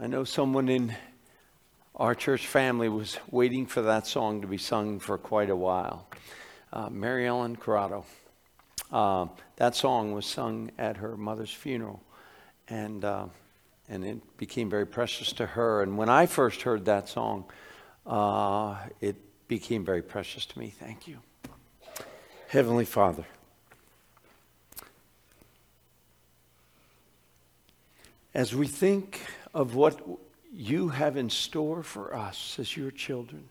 I 0.00 0.08
know 0.08 0.24
someone 0.24 0.68
in 0.68 0.96
our 1.94 2.16
church 2.16 2.48
family 2.48 2.88
was 2.88 3.16
waiting 3.30 3.64
for 3.64 3.80
that 3.82 4.08
song 4.08 4.40
to 4.40 4.48
be 4.48 4.58
sung 4.58 4.98
for 4.98 5.16
quite 5.16 5.50
a 5.50 5.54
while. 5.56 6.08
Uh, 6.72 6.90
Mary 6.90 7.28
Ellen 7.28 7.54
Corrado. 7.54 8.04
Uh, 8.90 9.26
that 9.54 9.76
song 9.76 10.10
was 10.10 10.26
sung 10.26 10.72
at 10.78 10.96
her 10.96 11.16
mother's 11.16 11.52
funeral, 11.52 12.02
and 12.68 13.04
uh, 13.04 13.26
and 13.88 14.04
it 14.04 14.36
became 14.36 14.68
very 14.68 14.84
precious 14.84 15.32
to 15.34 15.46
her. 15.46 15.84
And 15.84 15.96
when 15.96 16.08
I 16.08 16.26
first 16.26 16.62
heard 16.62 16.86
that 16.86 17.08
song, 17.08 17.44
uh, 18.04 18.76
it 19.00 19.14
became 19.46 19.84
very 19.84 20.02
precious 20.02 20.44
to 20.46 20.58
me. 20.58 20.70
Thank 20.76 21.06
you, 21.06 21.18
Heavenly 22.48 22.84
Father. 22.84 23.26
As 28.34 28.56
we 28.56 28.66
think 28.66 29.20
of 29.54 29.76
what 29.76 30.00
you 30.52 30.88
have 30.88 31.16
in 31.16 31.30
store 31.30 31.82
for 31.82 32.14
us 32.14 32.58
as 32.58 32.76
your 32.76 32.90
children, 32.90 33.48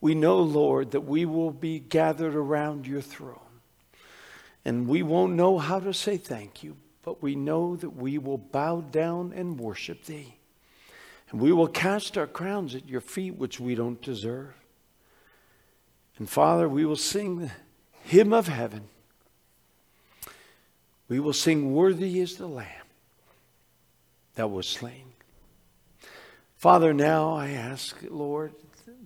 we 0.00 0.14
know, 0.14 0.38
Lord, 0.38 0.92
that 0.92 1.02
we 1.02 1.24
will 1.24 1.50
be 1.50 1.78
gathered 1.78 2.34
around 2.34 2.86
your 2.86 3.00
throne. 3.00 3.38
And 4.64 4.86
we 4.86 5.02
won't 5.02 5.34
know 5.34 5.58
how 5.58 5.80
to 5.80 5.92
say 5.92 6.16
thank 6.16 6.62
you, 6.62 6.76
but 7.02 7.22
we 7.22 7.34
know 7.34 7.76
that 7.76 7.90
we 7.90 8.18
will 8.18 8.38
bow 8.38 8.82
down 8.82 9.32
and 9.34 9.58
worship 9.58 10.04
thee. 10.04 10.36
And 11.30 11.40
we 11.40 11.52
will 11.52 11.66
cast 11.66 12.18
our 12.18 12.26
crowns 12.26 12.74
at 12.74 12.88
your 12.88 13.00
feet, 13.00 13.36
which 13.36 13.60
we 13.60 13.74
don't 13.74 14.00
deserve. 14.00 14.54
And 16.18 16.28
Father, 16.28 16.68
we 16.68 16.84
will 16.84 16.96
sing 16.96 17.38
the 17.38 17.50
hymn 18.02 18.32
of 18.32 18.48
heaven. 18.48 18.88
We 21.08 21.20
will 21.20 21.32
sing, 21.32 21.72
Worthy 21.72 22.20
is 22.20 22.36
the 22.36 22.46
Lamb 22.46 22.79
that 24.40 24.48
was 24.48 24.66
slain. 24.66 25.04
Father, 26.56 26.94
now 26.94 27.34
I 27.34 27.50
ask, 27.50 27.94
Lord, 28.08 28.54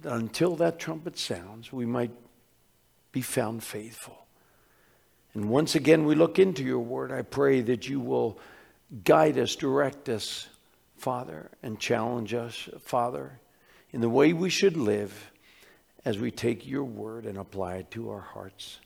until 0.05 0.55
that 0.55 0.79
trumpet 0.79 1.19
sounds, 1.19 1.73
we 1.73 1.85
might 1.85 2.13
be 3.11 3.21
found 3.21 3.65
faithful. 3.65 4.27
And 5.33 5.49
once 5.49 5.75
again, 5.75 6.05
we 6.05 6.15
look 6.15 6.39
into 6.39 6.63
your 6.63 6.79
word. 6.79 7.11
I 7.11 7.23
pray 7.23 7.63
that 7.63 7.89
you 7.89 7.99
will 7.99 8.39
guide 9.03 9.37
us, 9.37 9.57
direct 9.57 10.09
us, 10.09 10.47
Father, 10.99 11.51
and 11.65 11.81
challenge 11.81 12.33
us, 12.33 12.69
Father, 12.79 13.41
in 13.91 14.01
the 14.01 14.09
way 14.09 14.33
we 14.33 14.51
should 14.51 14.77
live 14.77 15.33
as 16.05 16.17
we 16.17 16.31
take 16.31 16.65
your 16.65 16.85
word 16.85 17.27
and 17.27 17.39
apply 17.39 17.79
it 17.79 17.91
to 17.91 18.11
our 18.11 18.21
hearts 18.21 18.79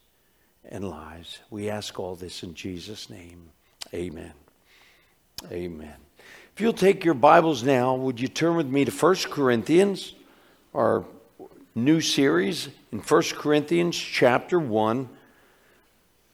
and 0.64 0.88
lives. 0.88 1.40
We 1.50 1.68
ask 1.68 2.00
all 2.00 2.16
this 2.16 2.42
in 2.42 2.54
Jesus' 2.54 3.10
name. 3.10 3.50
Amen. 3.92 4.32
Amen. 5.52 6.07
If 6.58 6.62
you'll 6.62 6.72
take 6.72 7.04
your 7.04 7.14
Bibles 7.14 7.62
now, 7.62 7.94
would 7.94 8.18
you 8.18 8.26
turn 8.26 8.56
with 8.56 8.66
me 8.66 8.84
to 8.84 8.90
1 8.90 9.14
Corinthians, 9.30 10.12
our 10.74 11.04
new 11.76 12.00
series 12.00 12.68
in 12.90 12.98
1 12.98 13.22
Corinthians 13.34 13.96
chapter 13.96 14.58
1. 14.58 15.08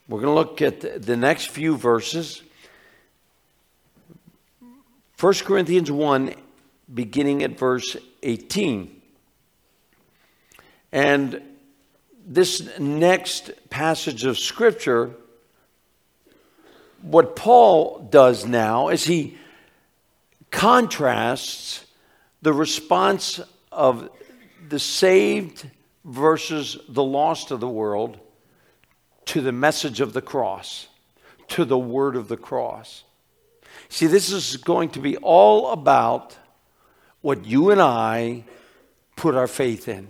We're 0.08 0.20
going 0.22 0.34
to 0.34 0.34
look 0.34 0.62
at 0.62 1.02
the 1.02 1.18
next 1.18 1.48
few 1.48 1.76
verses. 1.76 2.40
1 5.20 5.34
Corinthians 5.44 5.92
1, 5.92 6.34
beginning 6.94 7.42
at 7.42 7.58
verse 7.58 7.94
18. 8.22 9.02
And 10.90 11.42
this 12.26 12.78
next 12.78 13.50
passage 13.68 14.24
of 14.24 14.38
Scripture, 14.38 15.10
what 17.02 17.36
Paul 17.36 18.08
does 18.10 18.46
now 18.46 18.88
is 18.88 19.04
he 19.04 19.36
contrasts 20.54 21.84
the 22.40 22.52
response 22.52 23.40
of 23.72 24.08
the 24.68 24.78
saved 24.78 25.68
versus 26.04 26.78
the 26.88 27.02
lost 27.02 27.50
of 27.50 27.58
the 27.58 27.68
world 27.68 28.18
to 29.26 29.40
the 29.40 29.52
message 29.52 30.00
of 30.00 30.12
the 30.12 30.22
cross, 30.22 30.86
to 31.48 31.64
the 31.64 31.76
word 31.76 32.14
of 32.14 32.28
the 32.28 32.36
cross. 32.36 33.02
See, 33.88 34.06
this 34.06 34.30
is 34.30 34.56
going 34.56 34.90
to 34.90 35.00
be 35.00 35.16
all 35.16 35.72
about 35.72 36.38
what 37.20 37.44
you 37.44 37.70
and 37.70 37.82
I 37.82 38.44
put 39.16 39.34
our 39.34 39.48
faith 39.48 39.88
in. 39.88 40.08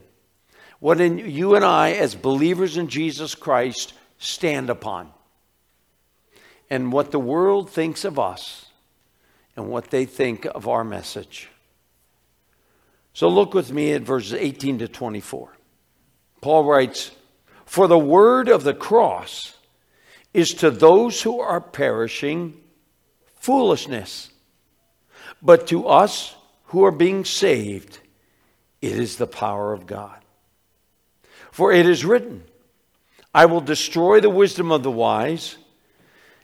What 0.78 1.00
in 1.00 1.18
you 1.18 1.54
and 1.54 1.64
I, 1.64 1.92
as 1.92 2.14
believers 2.14 2.76
in 2.76 2.88
Jesus 2.88 3.34
Christ, 3.34 3.94
stand 4.18 4.68
upon. 4.68 5.10
And 6.68 6.92
what 6.92 7.12
the 7.12 7.18
world 7.18 7.70
thinks 7.70 8.04
of 8.04 8.18
us 8.18 8.66
and 9.56 9.68
what 9.68 9.90
they 9.90 10.04
think 10.04 10.46
of 10.46 10.68
our 10.68 10.84
message. 10.84 11.48
So 13.12 13.28
look 13.28 13.54
with 13.54 13.72
me 13.72 13.92
at 13.92 14.02
verses 14.02 14.34
18 14.34 14.80
to 14.80 14.88
24. 14.88 15.56
Paul 16.40 16.64
writes, 16.64 17.12
For 17.64 17.86
the 17.86 17.98
word 17.98 18.48
of 18.48 18.64
the 18.64 18.74
cross 18.74 19.56
is 20.32 20.52
to 20.54 20.70
those 20.70 21.22
who 21.22 21.40
are 21.40 21.60
perishing 21.60 22.60
foolishness, 23.36 24.30
but 25.40 25.68
to 25.68 25.86
us 25.86 26.34
who 26.66 26.84
are 26.84 26.90
being 26.90 27.24
saved, 27.24 28.00
it 28.82 28.98
is 28.98 29.16
the 29.16 29.28
power 29.28 29.72
of 29.72 29.86
God. 29.86 30.18
For 31.52 31.72
it 31.72 31.86
is 31.86 32.04
written, 32.04 32.42
I 33.32 33.46
will 33.46 33.60
destroy 33.60 34.20
the 34.20 34.30
wisdom 34.30 34.72
of 34.72 34.82
the 34.82 34.90
wise 34.90 35.56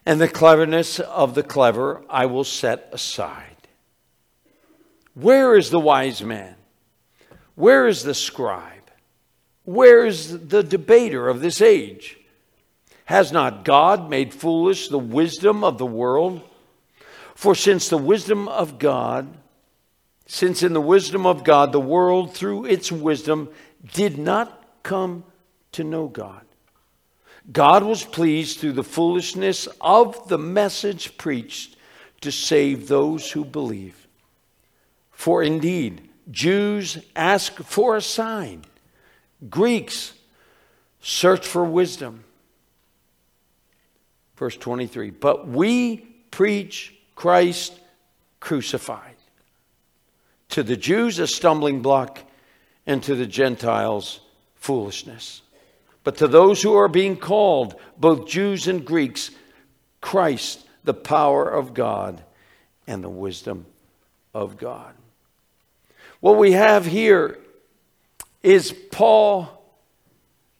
and 0.04 0.20
the 0.20 0.28
cleverness 0.28 0.98
of 1.00 1.34
the 1.34 1.42
clever 1.42 2.02
I 2.08 2.26
will 2.26 2.44
set 2.44 2.88
aside. 2.92 3.68
Where 5.14 5.56
is 5.56 5.70
the 5.70 5.80
wise 5.80 6.22
man? 6.22 6.54
Where 7.54 7.86
is 7.86 8.02
the 8.02 8.14
scribe? 8.14 8.90
Where 9.64 10.06
is 10.06 10.48
the 10.48 10.62
debater 10.62 11.28
of 11.28 11.40
this 11.40 11.60
age? 11.60 12.18
Has 13.04 13.32
not 13.32 13.64
God 13.64 14.08
made 14.08 14.32
foolish 14.32 14.88
the 14.88 14.98
wisdom 14.98 15.62
of 15.62 15.78
the 15.78 15.86
world? 15.86 16.42
For 17.34 17.54
since 17.54 17.88
the 17.88 17.98
wisdom 17.98 18.48
of 18.48 18.78
God, 18.78 19.28
since 20.26 20.62
in 20.62 20.72
the 20.72 20.80
wisdom 20.80 21.26
of 21.26 21.42
God 21.42 21.72
the 21.72 21.80
world 21.80 22.34
through 22.34 22.66
its 22.66 22.92
wisdom 22.92 23.48
did 23.92 24.16
not 24.16 24.64
come 24.82 25.24
to 25.72 25.84
know 25.84 26.06
God, 26.06 26.44
God 27.52 27.82
was 27.82 28.04
pleased 28.04 28.58
through 28.58 28.72
the 28.72 28.84
foolishness 28.84 29.66
of 29.80 30.28
the 30.28 30.38
message 30.38 31.16
preached 31.16 31.76
to 32.20 32.30
save 32.30 32.86
those 32.86 33.30
who 33.30 33.44
believe. 33.44 34.06
For 35.10 35.42
indeed, 35.42 36.08
Jews 36.30 36.98
ask 37.16 37.54
for 37.62 37.96
a 37.96 38.02
sign, 38.02 38.64
Greeks 39.48 40.12
search 41.00 41.46
for 41.46 41.64
wisdom. 41.64 42.24
Verse 44.36 44.56
23 44.56 45.10
But 45.10 45.48
we 45.48 45.98
preach 46.30 46.94
Christ 47.14 47.78
crucified. 48.38 49.16
To 50.50 50.62
the 50.62 50.76
Jews, 50.76 51.18
a 51.18 51.26
stumbling 51.26 51.80
block, 51.80 52.20
and 52.86 53.02
to 53.04 53.14
the 53.14 53.26
Gentiles, 53.26 54.20
foolishness. 54.56 55.42
But 56.02 56.16
to 56.18 56.28
those 56.28 56.62
who 56.62 56.74
are 56.74 56.88
being 56.88 57.16
called, 57.16 57.74
both 57.98 58.26
Jews 58.26 58.66
and 58.66 58.84
Greeks, 58.84 59.30
Christ, 60.00 60.66
the 60.84 60.94
power 60.94 61.48
of 61.48 61.74
God 61.74 62.22
and 62.86 63.04
the 63.04 63.10
wisdom 63.10 63.66
of 64.32 64.56
God. 64.56 64.94
What 66.20 66.38
we 66.38 66.52
have 66.52 66.86
here 66.86 67.38
is 68.42 68.72
Paul 68.90 69.48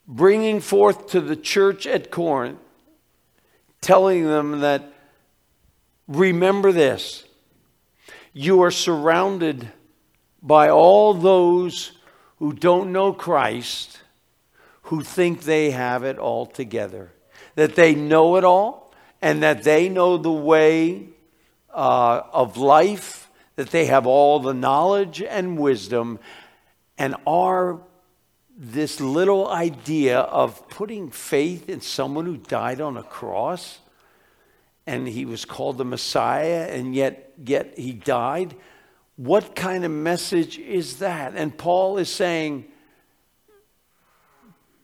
bringing 0.07 0.59
forth 0.59 1.07
to 1.07 1.21
the 1.21 1.35
church 1.35 1.87
at 1.87 2.11
Corinth, 2.11 2.59
telling 3.79 4.25
them 4.25 4.59
that 4.59 4.93
remember 6.07 6.71
this 6.71 7.23
you 8.33 8.61
are 8.61 8.71
surrounded 8.71 9.71
by 10.41 10.69
all 10.69 11.13
those 11.13 11.91
who 12.39 12.53
don't 12.53 12.91
know 12.91 13.13
Christ 13.13 14.00
who 14.91 15.01
think 15.01 15.43
they 15.43 15.71
have 15.71 16.03
it 16.03 16.17
all 16.17 16.45
together, 16.45 17.13
that 17.55 17.75
they 17.75 17.95
know 17.95 18.35
it 18.35 18.43
all, 18.43 18.93
and 19.21 19.41
that 19.41 19.63
they 19.63 19.87
know 19.87 20.17
the 20.17 20.29
way 20.29 21.07
uh, 21.73 22.21
of 22.33 22.57
life, 22.57 23.29
that 23.55 23.69
they 23.69 23.85
have 23.85 24.05
all 24.05 24.41
the 24.41 24.53
knowledge 24.53 25.21
and 25.21 25.57
wisdom, 25.57 26.19
and 26.97 27.15
are 27.25 27.79
this 28.57 28.99
little 28.99 29.47
idea 29.47 30.19
of 30.19 30.67
putting 30.67 31.09
faith 31.09 31.69
in 31.69 31.79
someone 31.79 32.25
who 32.25 32.35
died 32.35 32.81
on 32.81 32.97
a 32.97 33.03
cross 33.03 33.79
and 34.85 35.07
he 35.07 35.23
was 35.23 35.45
called 35.45 35.77
the 35.77 35.85
Messiah 35.85 36.67
and 36.69 36.93
yet 36.93 37.31
yet 37.41 37.77
he 37.77 37.93
died. 37.93 38.57
What 39.15 39.55
kind 39.55 39.85
of 39.85 39.91
message 39.91 40.59
is 40.59 40.97
that? 40.97 41.33
And 41.37 41.57
Paul 41.57 41.97
is 41.97 42.09
saying 42.09 42.65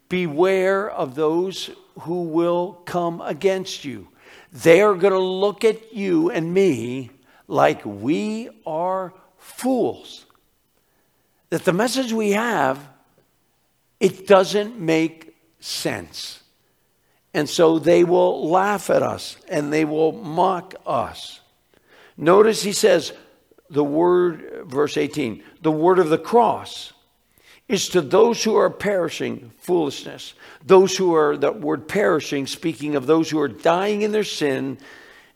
Beware 0.10 0.90
of 0.90 1.16
those 1.16 1.70
who 2.02 2.24
will 2.24 2.82
come 2.86 3.22
against 3.22 3.84
you. 3.84 4.08
They 4.52 4.82
are 4.82 4.96
going 4.96 5.14
to 5.14 5.20
look 5.20 5.64
at 5.64 5.94
you 5.94 6.30
and 6.32 6.54
me 6.54 7.12
like 7.48 7.82
we 7.86 8.50
are 8.66 9.14
fools. 9.38 10.26
That 11.50 11.66
the 11.66 11.74
message 11.74 12.14
we 12.14 12.32
have, 12.32 12.88
it 14.00 14.28
doesn't 14.28 14.80
make 14.80 15.36
sense. 15.60 16.44
And 17.34 17.50
so 17.50 17.80
they 17.80 18.04
will 18.04 18.50
laugh 18.50 18.90
at 18.90 19.04
us 19.04 19.38
and 19.48 19.72
they 19.72 19.86
will 19.86 20.12
mock 20.12 20.76
us. 20.86 21.42
Notice 22.18 22.64
he 22.64 22.72
says, 22.72 23.14
the 23.70 23.84
word, 23.84 24.64
verse 24.66 24.98
18, 24.98 25.44
the 25.62 25.72
word 25.72 26.00
of 26.00 26.10
the 26.10 26.18
cross 26.18 26.94
is 27.68 27.90
to 27.90 28.02
those 28.02 28.44
who 28.44 28.56
are 28.56 28.70
perishing 28.70 29.52
foolishness. 29.60 30.34
Those 30.66 30.96
who 30.96 31.16
are, 31.16 31.36
that 31.38 31.60
word 31.60 31.88
perishing, 31.88 32.48
speaking 32.48 32.96
of 32.96 33.06
those 33.06 33.30
who 33.30 33.40
are 33.40 33.50
dying 33.50 34.04
in 34.04 34.12
their 34.12 34.24
sin 34.24 34.78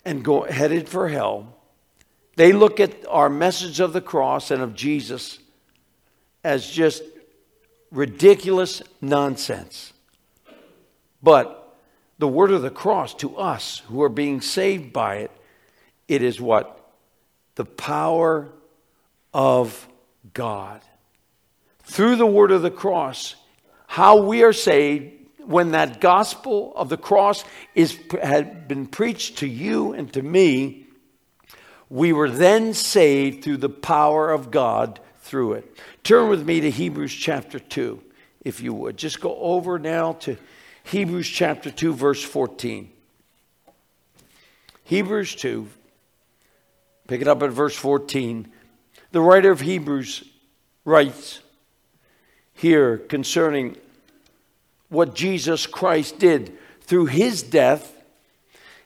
and 0.06 0.24
go, 0.24 0.44
headed 0.44 0.88
for 0.88 1.10
hell. 1.10 1.58
They 2.38 2.54
look 2.54 2.80
at 2.80 3.06
our 3.08 3.30
message 3.30 3.80
of 3.82 3.92
the 3.92 4.02
cross 4.02 4.50
and 4.50 4.62
of 4.62 4.76
Jesus 4.76 5.40
as 6.44 6.70
just 6.70 7.04
ridiculous 7.92 8.82
nonsense. 9.02 9.92
But 11.22 11.78
the 12.18 12.28
word 12.28 12.52
of 12.52 12.62
the 12.62 12.70
cross 12.70 13.14
to 13.16 13.36
us 13.38 13.80
who 13.88 14.02
are 14.04 14.10
being 14.10 14.40
saved 14.40 14.94
by 14.94 15.18
it, 15.18 15.32
it 16.08 16.24
is 16.24 16.40
what? 16.40 16.78
The 17.56 17.66
power 17.66 18.50
of 19.34 19.88
God 20.34 20.82
through 21.84 22.16
the 22.16 22.26
word 22.26 22.52
of 22.52 22.62
the 22.62 22.72
cross, 22.72 23.36
how 23.88 24.22
we 24.22 24.44
are 24.44 24.54
saved 24.54 25.14
when 25.46 25.72
that 25.72 26.00
gospel 26.00 26.74
of 26.76 26.90
the 26.90 26.98
cross 26.98 27.44
is, 27.76 28.00
had 28.22 28.68
been 28.68 28.88
preached 28.88 29.40
to 29.40 29.48
you 29.48 29.94
and 29.94 30.12
to 30.14 30.22
me, 30.22 30.88
we 31.90 32.14
were 32.14 32.30
then 32.30 32.74
saved 32.74 33.44
through 33.44 33.58
the 33.58 33.70
power 33.70 34.32
of 34.32 34.52
God 34.52 35.00
through 35.22 35.54
it. 35.54 35.78
Turn 36.04 36.30
with 36.30 36.46
me 36.46 36.62
to 36.62 36.72
Hebrews 36.72 37.14
chapter 37.14 37.60
2, 37.60 38.02
if 38.46 38.62
you 38.62 38.74
would. 38.74 38.98
Just 38.98 39.20
go 39.20 39.36
over 39.36 39.78
now 39.78 40.14
to 40.14 40.38
Hebrews 40.84 41.28
chapter 41.28 41.70
2, 41.70 41.94
verse 41.94 42.24
14. 42.24 42.92
Hebrews 44.86 45.36
2, 45.36 45.68
pick 47.08 47.22
it 47.22 47.28
up 47.28 47.44
at 47.44 47.52
verse 47.52 47.76
14. 47.76 48.52
The 49.12 49.22
writer 49.22 49.52
of 49.52 49.60
Hebrews 49.60 50.24
writes, 50.86 51.40
here 52.62 53.00
concerning 53.00 53.76
what 54.90 55.16
Jesus 55.16 55.66
Christ 55.66 56.20
did 56.20 56.56
through 56.82 57.08
his 57.08 57.42
death 57.42 57.92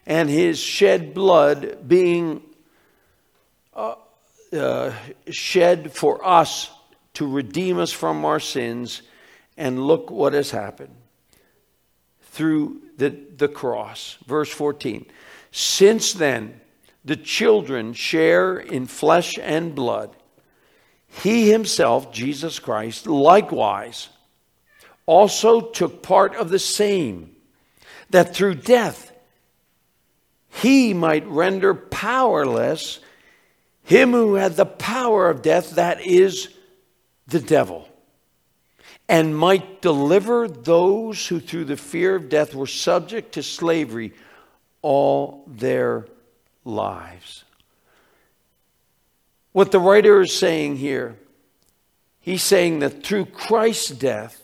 and 0.05 0.29
his 0.29 0.57
shed 0.57 1.13
blood 1.13 1.85
being 1.85 2.41
uh, 3.73 3.95
uh, 4.53 4.93
shed 5.29 5.91
for 5.91 6.25
us 6.25 6.71
to 7.15 7.27
redeem 7.29 7.77
us 7.77 7.91
from 7.91 8.23
our 8.23 8.39
sins. 8.39 9.01
And 9.57 9.85
look 9.85 10.09
what 10.09 10.31
has 10.31 10.51
happened 10.51 10.95
through 12.21 12.81
the, 12.97 13.09
the 13.09 13.49
cross. 13.49 14.17
Verse 14.25 14.49
14. 14.49 15.05
Since 15.51 16.13
then, 16.13 16.61
the 17.03 17.15
children 17.17 17.93
share 17.93 18.57
in 18.57 18.85
flesh 18.85 19.33
and 19.37 19.75
blood 19.75 20.15
he 21.21 21.51
himself, 21.51 22.11
Jesus 22.11 22.59
Christ, 22.59 23.07
likewise 23.07 24.09
also 25.05 25.61
took 25.61 26.01
part 26.01 26.35
of 26.35 26.49
the 26.49 26.59
same, 26.59 27.35
that 28.09 28.35
through 28.35 28.55
death 28.55 29.11
he 30.49 30.93
might 30.93 31.25
render 31.27 31.73
powerless 31.73 32.99
him 33.85 34.11
who 34.11 34.33
had 34.33 34.55
the 34.55 34.65
power 34.65 35.29
of 35.29 35.43
death, 35.43 35.71
that 35.71 36.01
is 36.01 36.49
the 37.27 37.39
devil, 37.39 37.87
and 39.07 39.37
might 39.37 39.81
deliver 39.81 40.47
those 40.47 41.27
who 41.27 41.39
through 41.39 41.65
the 41.65 41.77
fear 41.77 42.15
of 42.15 42.27
death 42.27 42.55
were 42.55 42.67
subject 42.67 43.33
to 43.33 43.43
slavery 43.43 44.11
all 44.81 45.43
their 45.47 46.07
lives. 46.63 47.44
What 49.55 49.71
the 49.71 49.79
writer 49.79 50.19
is 50.19 50.37
saying 50.37 50.75
here, 50.75 51.15
he's 52.19 52.43
saying 52.43 52.79
that 52.79 53.05
through 53.05 53.27
Christ's 53.27 53.89
death, 53.89 54.43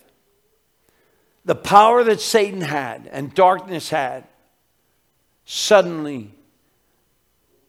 the 1.44 1.54
power 1.54 2.02
that 2.06 2.22
Satan 2.22 2.62
had 2.62 3.10
and 3.12 3.34
darkness 3.34 3.90
had 3.90 4.24
suddenly 5.44 6.32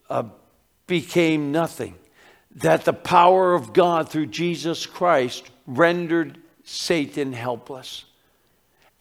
uh, 0.09 0.23
became 0.87 1.51
nothing. 1.51 1.95
That 2.55 2.85
the 2.85 2.93
power 2.93 3.53
of 3.53 3.73
God 3.73 4.07
through 4.07 4.27
Jesus 4.27 4.85
Christ 4.85 5.51
rendered 5.67 6.37
Satan 6.63 7.33
helpless. 7.33 8.05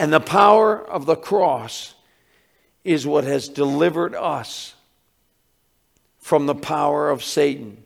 And 0.00 0.12
the 0.12 0.18
power 0.18 0.84
of 0.84 1.06
the 1.06 1.14
cross 1.14 1.94
is 2.82 3.06
what 3.06 3.22
has 3.22 3.48
delivered 3.48 4.16
us 4.16 4.74
from 6.18 6.46
the 6.46 6.56
power 6.56 7.08
of 7.08 7.22
Satan 7.22 7.81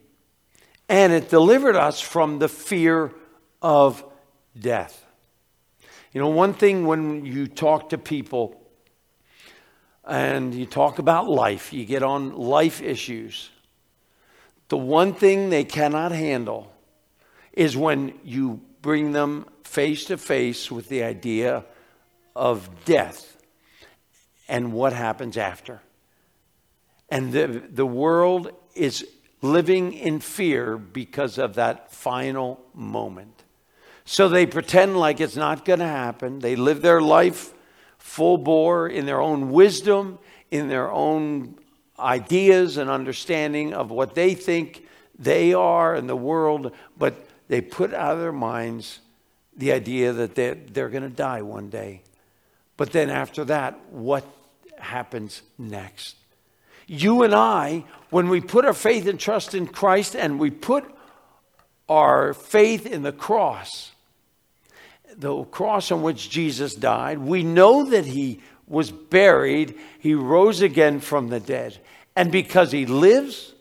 and 0.88 1.12
it 1.12 1.28
delivered 1.28 1.76
us 1.76 2.00
from 2.00 2.38
the 2.38 2.48
fear 2.48 3.12
of 3.60 4.04
death. 4.58 5.04
You 6.12 6.20
know, 6.20 6.28
one 6.28 6.54
thing 6.54 6.86
when 6.86 7.26
you 7.26 7.46
talk 7.46 7.90
to 7.90 7.98
people 7.98 8.60
and 10.04 10.54
you 10.54 10.66
talk 10.66 10.98
about 10.98 11.28
life, 11.28 11.72
you 11.72 11.84
get 11.84 12.02
on 12.02 12.36
life 12.36 12.80
issues, 12.80 13.50
the 14.68 14.76
one 14.76 15.12
thing 15.12 15.50
they 15.50 15.64
cannot 15.64 16.12
handle 16.12 16.72
is 17.52 17.76
when 17.76 18.14
you 18.24 18.60
bring 18.82 19.12
them 19.12 19.46
face 19.64 20.04
to 20.06 20.16
face 20.16 20.70
with 20.70 20.88
the 20.88 21.02
idea 21.02 21.64
of 22.34 22.68
death 22.84 23.36
and 24.48 24.72
what 24.72 24.92
happens 24.92 25.36
after. 25.36 25.80
And 27.08 27.32
the, 27.32 27.62
the 27.68 27.86
world 27.86 28.52
is 28.74 29.06
living 29.52 29.92
in 29.92 30.20
fear 30.20 30.76
because 30.76 31.38
of 31.38 31.54
that 31.54 31.92
final 31.92 32.60
moment. 32.74 33.44
So 34.04 34.28
they 34.28 34.46
pretend 34.46 34.96
like 34.96 35.20
it's 35.20 35.36
not 35.36 35.64
going 35.64 35.80
to 35.80 35.86
happen. 35.86 36.38
They 36.38 36.56
live 36.56 36.82
their 36.82 37.00
life 37.00 37.52
full 37.98 38.38
bore 38.38 38.88
in 38.88 39.04
their 39.06 39.20
own 39.20 39.50
wisdom, 39.50 40.18
in 40.50 40.68
their 40.68 40.90
own 40.90 41.58
ideas 41.98 42.76
and 42.76 42.88
understanding 42.88 43.74
of 43.74 43.90
what 43.90 44.14
they 44.14 44.34
think 44.34 44.86
they 45.18 45.54
are 45.54 45.96
in 45.96 46.06
the 46.06 46.16
world, 46.16 46.72
but 46.96 47.26
they 47.48 47.60
put 47.60 47.94
out 47.94 48.14
of 48.14 48.20
their 48.20 48.32
minds 48.32 49.00
the 49.56 49.72
idea 49.72 50.12
that 50.12 50.34
they're, 50.34 50.54
they're 50.54 50.88
going 50.88 51.02
to 51.02 51.08
die 51.08 51.42
one 51.42 51.68
day. 51.68 52.02
But 52.76 52.92
then 52.92 53.08
after 53.08 53.44
that, 53.46 53.80
what 53.90 54.24
happens 54.78 55.42
next? 55.58 56.16
You 56.86 57.22
and 57.24 57.34
I, 57.34 57.84
when 58.10 58.28
we 58.28 58.40
put 58.40 58.64
our 58.64 58.72
faith 58.72 59.06
and 59.06 59.18
trust 59.18 59.54
in 59.54 59.66
Christ 59.66 60.14
and 60.14 60.38
we 60.38 60.50
put 60.50 60.84
our 61.88 62.32
faith 62.34 62.86
in 62.86 63.02
the 63.02 63.12
cross, 63.12 63.92
the 65.16 65.44
cross 65.44 65.90
on 65.90 66.02
which 66.02 66.30
Jesus 66.30 66.74
died, 66.74 67.18
we 67.18 67.42
know 67.42 67.84
that 67.84 68.06
he 68.06 68.40
was 68.66 68.90
buried, 68.90 69.76
he 69.98 70.14
rose 70.14 70.60
again 70.60 71.00
from 71.00 71.28
the 71.28 71.40
dead. 71.40 71.78
And 72.14 72.30
because 72.30 72.72
he 72.72 72.86
lives, 72.86 73.54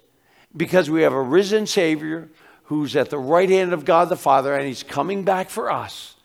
because 0.55 0.89
we 0.89 1.01
have 1.01 1.13
a 1.13 1.22
risen 1.22 1.67
Savior 1.67 2.29
who's 2.65 2.96
at 2.96 3.10
the 3.10 3.17
right 3.17 3.50
hand 3.50 3.74
of 3.74 3.86
God 3.86 4.10
the 4.10 4.15
Father 4.15 4.53
and 4.53 4.67
he's 4.67 4.84
coming 4.84 5.24
back 5.24 5.50
for 5.50 5.72
us, 5.72 6.15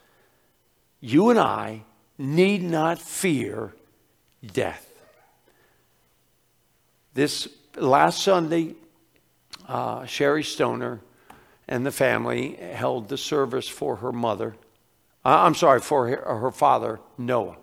you 1.00 1.30
and 1.30 1.38
I 1.38 1.82
need 2.18 2.62
not 2.62 2.98
fear 2.98 3.74
death. 4.44 4.89
This 7.20 7.48
last 7.76 8.22
Sunday, 8.22 8.76
uh, 9.68 10.06
Sherry 10.06 10.42
Stoner 10.42 11.02
and 11.68 11.84
the 11.84 11.90
family 11.92 12.54
held 12.54 13.10
the 13.10 13.18
service 13.18 13.68
for 13.68 13.96
her 13.96 14.10
mother. 14.10 14.56
Uh, 15.22 15.40
I'm 15.44 15.54
sorry, 15.54 15.80
for 15.80 16.08
her, 16.08 16.38
her, 16.38 16.50
father, 16.50 16.98
Noah. 17.18 17.58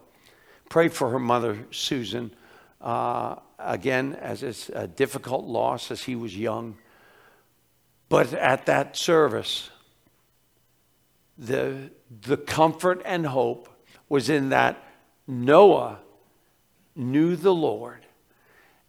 Prayed 0.69 0.93
for 0.93 1.09
her 1.09 1.17
mother, 1.17 1.65
Susan. 1.71 2.35
Uh, 2.79 3.37
again, 3.57 4.13
as 4.21 4.43
it's 4.43 4.69
a 4.69 4.87
difficult 4.87 5.45
loss 5.45 5.89
as 5.89 6.03
he 6.03 6.15
was 6.15 6.37
young. 6.37 6.77
But 8.09 8.33
at 8.33 8.67
that 8.67 8.95
service, 8.95 9.71
the, 11.35 11.89
the 12.27 12.37
comfort 12.37 13.01
and 13.05 13.25
hope 13.25 13.69
was 14.07 14.29
in 14.29 14.49
that 14.49 14.83
Noah 15.25 15.97
knew 16.95 17.35
the 17.35 17.55
Lord 17.55 18.03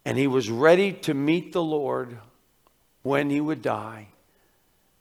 and 0.09 0.17
he 0.17 0.25
was 0.25 0.49
ready 0.49 0.91
to 0.91 1.13
meet 1.13 1.53
the 1.53 1.61
Lord 1.61 2.17
when 3.03 3.29
he 3.29 3.39
would 3.39 3.61
die 3.61 4.07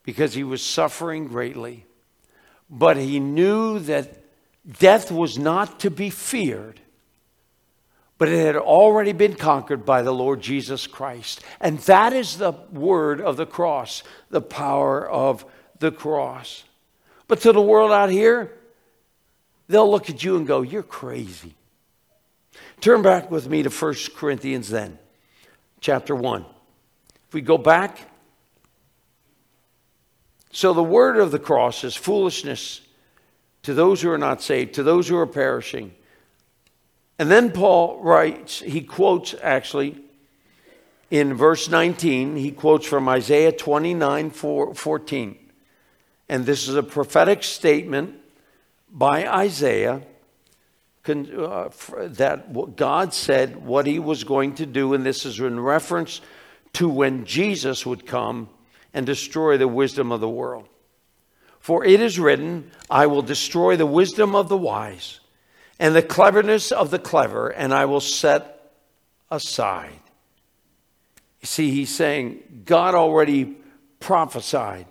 because 0.03 0.35
he 0.35 0.45
was 0.45 0.63
suffering 0.63 1.29
greatly. 1.29 1.87
But 2.69 2.99
he 2.99 3.19
knew 3.19 3.79
that 3.79 4.23
death 4.71 5.11
was 5.11 5.39
not 5.39 5.81
to 5.81 5.91
be 5.91 6.11
feared, 6.11 6.79
but 8.19 8.29
it 8.29 8.45
had 8.45 8.57
already 8.57 9.13
been 9.13 9.35
conquered 9.35 9.87
by 9.87 10.03
the 10.03 10.13
Lord 10.13 10.43
Jesus 10.43 10.87
Christ. 10.87 11.41
And 11.59 11.79
that 11.81 12.13
is 12.13 12.37
the 12.37 12.53
word 12.71 13.23
of 13.23 13.39
the 13.39 13.47
cross, 13.47 14.03
the 14.29 14.43
power 14.43 15.09
of 15.09 15.47
the 15.79 15.91
cross. 15.91 16.65
But 17.29 17.41
to 17.41 17.53
the 17.55 17.63
world 17.63 17.93
out 17.93 18.11
here, 18.11 18.53
they'll 19.69 19.91
look 19.91 20.11
at 20.11 20.23
you 20.23 20.37
and 20.37 20.47
go, 20.47 20.61
You're 20.61 20.83
crazy. 20.83 21.55
Turn 22.81 23.03
back 23.03 23.31
with 23.31 23.49
me 23.49 23.63
to 23.65 23.71
1 23.71 23.95
Corinthians 24.15 24.69
then, 24.69 24.99
chapter 25.81 26.15
1. 26.15 26.45
If 27.27 27.35
we 27.35 27.41
go 27.41 27.59
back, 27.59 28.09
so 30.53 30.73
the 30.73 30.83
word 30.83 31.19
of 31.19 31.33
the 31.33 31.41
cross 31.41 31.83
is 31.83 31.97
foolishness 31.97 32.81
to 33.63 33.75
those 33.75 34.01
who 34.01 34.11
are 34.11 34.19
not 34.19 34.43
saved, 34.43 34.75
to 34.75 34.85
those 34.85 35.09
who 35.09 35.17
are 35.17 35.27
perishing. 35.27 35.93
And 37.19 37.31
then 37.31 37.51
Paul 37.51 38.01
writes, 38.01 38.61
he 38.61 38.81
quotes 38.81 39.35
actually 39.43 40.01
in 41.11 41.35
verse 41.35 41.69
19, 41.69 42.37
he 42.37 42.53
quotes 42.53 42.87
from 42.87 43.09
Isaiah 43.09 43.53
29 43.53 44.31
14. 44.31 45.39
And 46.29 46.47
this 46.47 46.69
is 46.69 46.77
a 46.77 46.83
prophetic 46.83 47.43
statement 47.43 48.17
by 48.91 49.27
Isaiah 49.27 50.03
Uh, 51.09 51.71
that 52.09 52.77
God 52.77 53.15
said 53.15 53.65
what 53.65 53.87
he 53.87 53.99
was 53.99 54.25
going 54.25 54.57
to 54.57 54.67
do, 54.67 54.93
and 54.93 55.07
this 55.07 55.25
is 55.25 55.41
in 55.41 55.59
reference 55.59 56.21
to 56.75 56.89
when 56.89 57.25
Jesus 57.25 57.87
would 57.87 58.07
come 58.07 58.51
and 58.93 59.07
destroy 59.07 59.57
the 59.57 59.69
wisdom 59.69 60.13
of 60.13 60.21
the 60.21 60.29
world. 60.29 60.69
For 61.61 61.85
it 61.85 62.01
is 62.01 62.19
written, 62.19 62.71
I 62.91 63.07
will 63.07 63.23
destroy 63.23 63.77
the 63.77 63.87
wisdom 63.87 64.35
of 64.35 64.49
the 64.49 64.57
wise 64.59 65.21
and 65.79 65.95
the 65.95 66.03
cleverness 66.03 66.73
of 66.73 66.91
the 66.91 66.99
clever, 66.99 67.49
and 67.49 67.73
I 67.73 67.87
will 67.87 68.01
set 68.01 68.73
aside. 69.31 70.01
You 71.41 71.47
see, 71.47 71.71
he's 71.71 71.95
saying 71.95 72.63
God 72.67 72.95
already 72.95 73.57
prophesied 74.01 74.87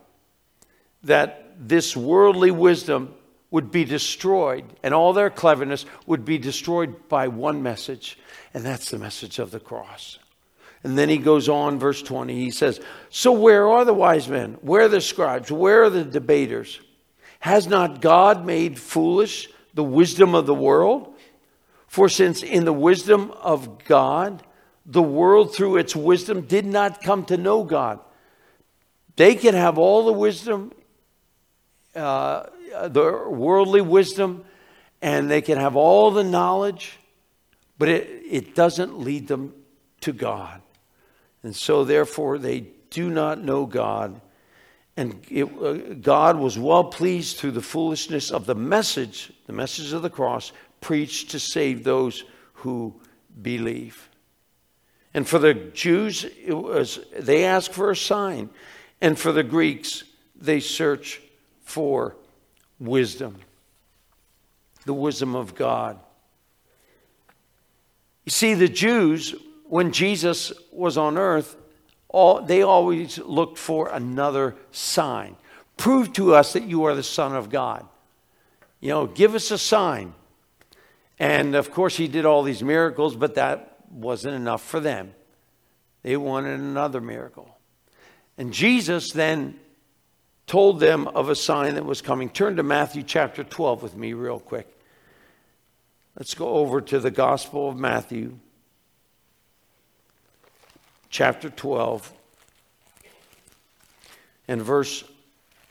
that 1.04 1.54
this 1.60 1.96
worldly 1.96 2.52
wisdom 2.52 3.14
would 3.50 3.72
be 3.72 3.86
destroyed 3.86 4.66
and 4.84 4.94
all 4.94 5.14
their 5.14 5.30
cleverness 5.30 5.86
would 6.06 6.26
be 6.26 6.38
destroyed 6.38 7.08
by 7.08 7.28
one 7.28 7.64
message, 7.64 8.18
and 8.54 8.66
that's 8.66 8.92
the 8.92 8.98
message 8.98 9.40
of 9.40 9.52
the 9.52 9.60
cross. 9.60 10.20
And 10.84 10.98
then 10.98 11.10
he 11.10 11.18
goes 11.18 11.50
on, 11.50 11.80
verse 11.80 12.02
20, 12.02 12.36
he 12.36 12.52
says, 12.52 12.80
So 13.10 13.32
where 13.32 13.68
are 13.68 13.84
the 13.84 13.94
wise 13.94 14.28
men? 14.28 14.58
Where 14.62 14.84
are 14.84 14.90
the 14.90 15.02
scribes? 15.02 15.52
Where 15.52 15.84
are 15.84 15.90
the 15.90 16.04
debaters? 16.04 16.80
Has 17.40 17.68
not 17.68 18.02
God 18.02 18.46
made 18.46 18.80
foolish 18.80 19.50
the 19.74 19.84
wisdom 19.84 20.36
of 20.36 20.46
the 20.46 20.56
world? 20.56 21.14
For 21.88 22.10
since 22.10 22.44
in 22.44 22.66
the 22.66 22.74
wisdom 22.74 23.32
of 23.32 23.84
God, 23.86 24.44
the 24.86 25.02
world 25.02 25.56
through 25.56 25.78
its 25.78 25.96
wisdom 25.96 26.42
did 26.42 26.66
not 26.66 27.02
come 27.02 27.26
to 27.26 27.38
know 27.38 27.64
God. 27.64 28.00
They 29.16 29.36
can 29.36 29.56
have 29.56 29.78
all 29.78 30.06
the 30.06 30.14
wisdom 30.14 30.72
uh, 31.96 32.44
the 32.90 33.26
worldly 33.30 33.82
wisdom 33.82 34.46
and 35.02 35.30
they 35.30 35.42
can 35.42 35.58
have 35.58 35.76
all 35.76 36.12
the 36.12 36.24
knowledge, 36.24 36.98
but 37.78 37.90
it, 37.90 38.24
it 38.30 38.56
doesn't 38.56 39.00
lead 39.00 39.28
them 39.28 39.54
to 40.02 40.12
God. 40.12 40.62
And 41.44 41.56
so, 41.56 41.84
therefore, 41.84 42.38
they 42.38 42.68
do 42.90 43.10
not 43.10 43.44
know 43.44 43.66
God. 43.66 44.20
And 44.96 45.22
it, 45.30 45.44
uh, 45.44 45.94
God 46.02 46.38
was 46.38 46.58
well 46.58 46.86
pleased 46.86 47.38
through 47.38 47.52
the 47.52 47.62
foolishness 47.62 48.32
of 48.32 48.46
the 48.46 48.56
message, 48.56 49.32
the 49.46 49.54
message 49.54 49.94
of 49.94 50.02
the 50.02 50.10
cross, 50.10 50.52
preached 50.82 51.32
to 51.32 51.40
save 51.40 51.84
those 51.84 52.24
who 52.54 53.00
believe. 53.42 54.10
And 55.14 55.28
for 55.28 55.40
the 55.40 55.54
Jews, 55.54 56.26
it 56.26 56.54
was, 56.54 57.00
they 57.18 57.46
ask 57.46 57.72
for 57.72 57.92
a 57.92 57.96
sign. 57.96 58.50
And 59.00 59.18
for 59.18 59.32
the 59.32 59.44
Greeks, 59.44 60.04
they 60.36 60.60
search 60.60 61.22
for 61.62 62.16
wisdom, 62.80 63.38
the 64.86 64.94
wisdom 64.94 65.36
of 65.36 65.56
God. 65.56 66.00
You 68.26 68.32
see, 68.32 68.54
the 68.54 68.68
Jews, 68.68 69.36
when 69.66 69.92
Jesus 69.92 70.52
was 70.72 70.98
on 70.98 71.18
earth, 71.18 71.56
all, 72.10 72.42
they 72.42 72.62
always 72.62 73.18
looked 73.18 73.58
for 73.58 73.90
another 73.90 74.56
sign. 74.72 75.36
Prove 75.78 76.14
to 76.14 76.34
us 76.34 76.54
that 76.54 76.64
you 76.64 76.86
are 76.86 76.96
the 76.96 77.04
Son 77.04 77.36
of 77.36 77.50
God. 77.50 77.86
You 78.80 78.90
know, 78.90 79.08
give 79.08 79.36
us 79.36 79.52
a 79.52 79.58
sign. 79.58 80.14
And 81.20 81.56
of 81.56 81.72
course, 81.72 81.98
he 81.98 82.08
did 82.08 82.26
all 82.26 82.44
these 82.44 82.64
miracles, 82.64 83.16
but 83.16 83.36
that 83.36 83.78
wasn't 83.92 84.36
enough 84.36 84.64
for 84.64 84.80
them. 84.80 85.14
They 86.04 86.18
wanted 86.18 86.60
another 86.60 87.02
miracle. 87.02 87.58
And 88.38 88.54
Jesus 88.54 89.12
then 89.12 89.60
told 90.48 90.80
them 90.80 91.08
of 91.10 91.30
a 91.30 91.36
sign 91.36 91.76
that 91.76 91.86
was 91.86 92.02
coming. 92.02 92.30
Turn 92.30 92.56
to 92.56 92.64
Matthew 92.64 93.04
chapter 93.04 93.44
12 93.44 93.84
with 93.84 93.96
me, 93.96 94.14
real 94.14 94.40
quick. 94.40 94.68
Let's 96.18 96.34
go 96.34 96.48
over 96.48 96.82
to 96.82 97.00
the 97.00 97.12
Gospel 97.12 97.70
of 97.70 97.78
Matthew, 97.78 98.40
chapter 101.10 101.50
12, 101.50 102.12
and 104.48 104.62
verse, 104.62 105.04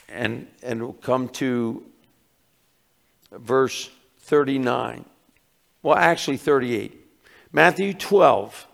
and, 0.09 0.47
and 0.62 0.83
we'll 0.83 0.92
come 0.92 1.30
to 1.30 1.83
verse 3.33 3.90
39. 4.21 5.04
Well, 5.83 5.97
actually, 5.97 6.37
38. 6.37 7.00
Matthew 7.50 7.95
12, 7.95 8.66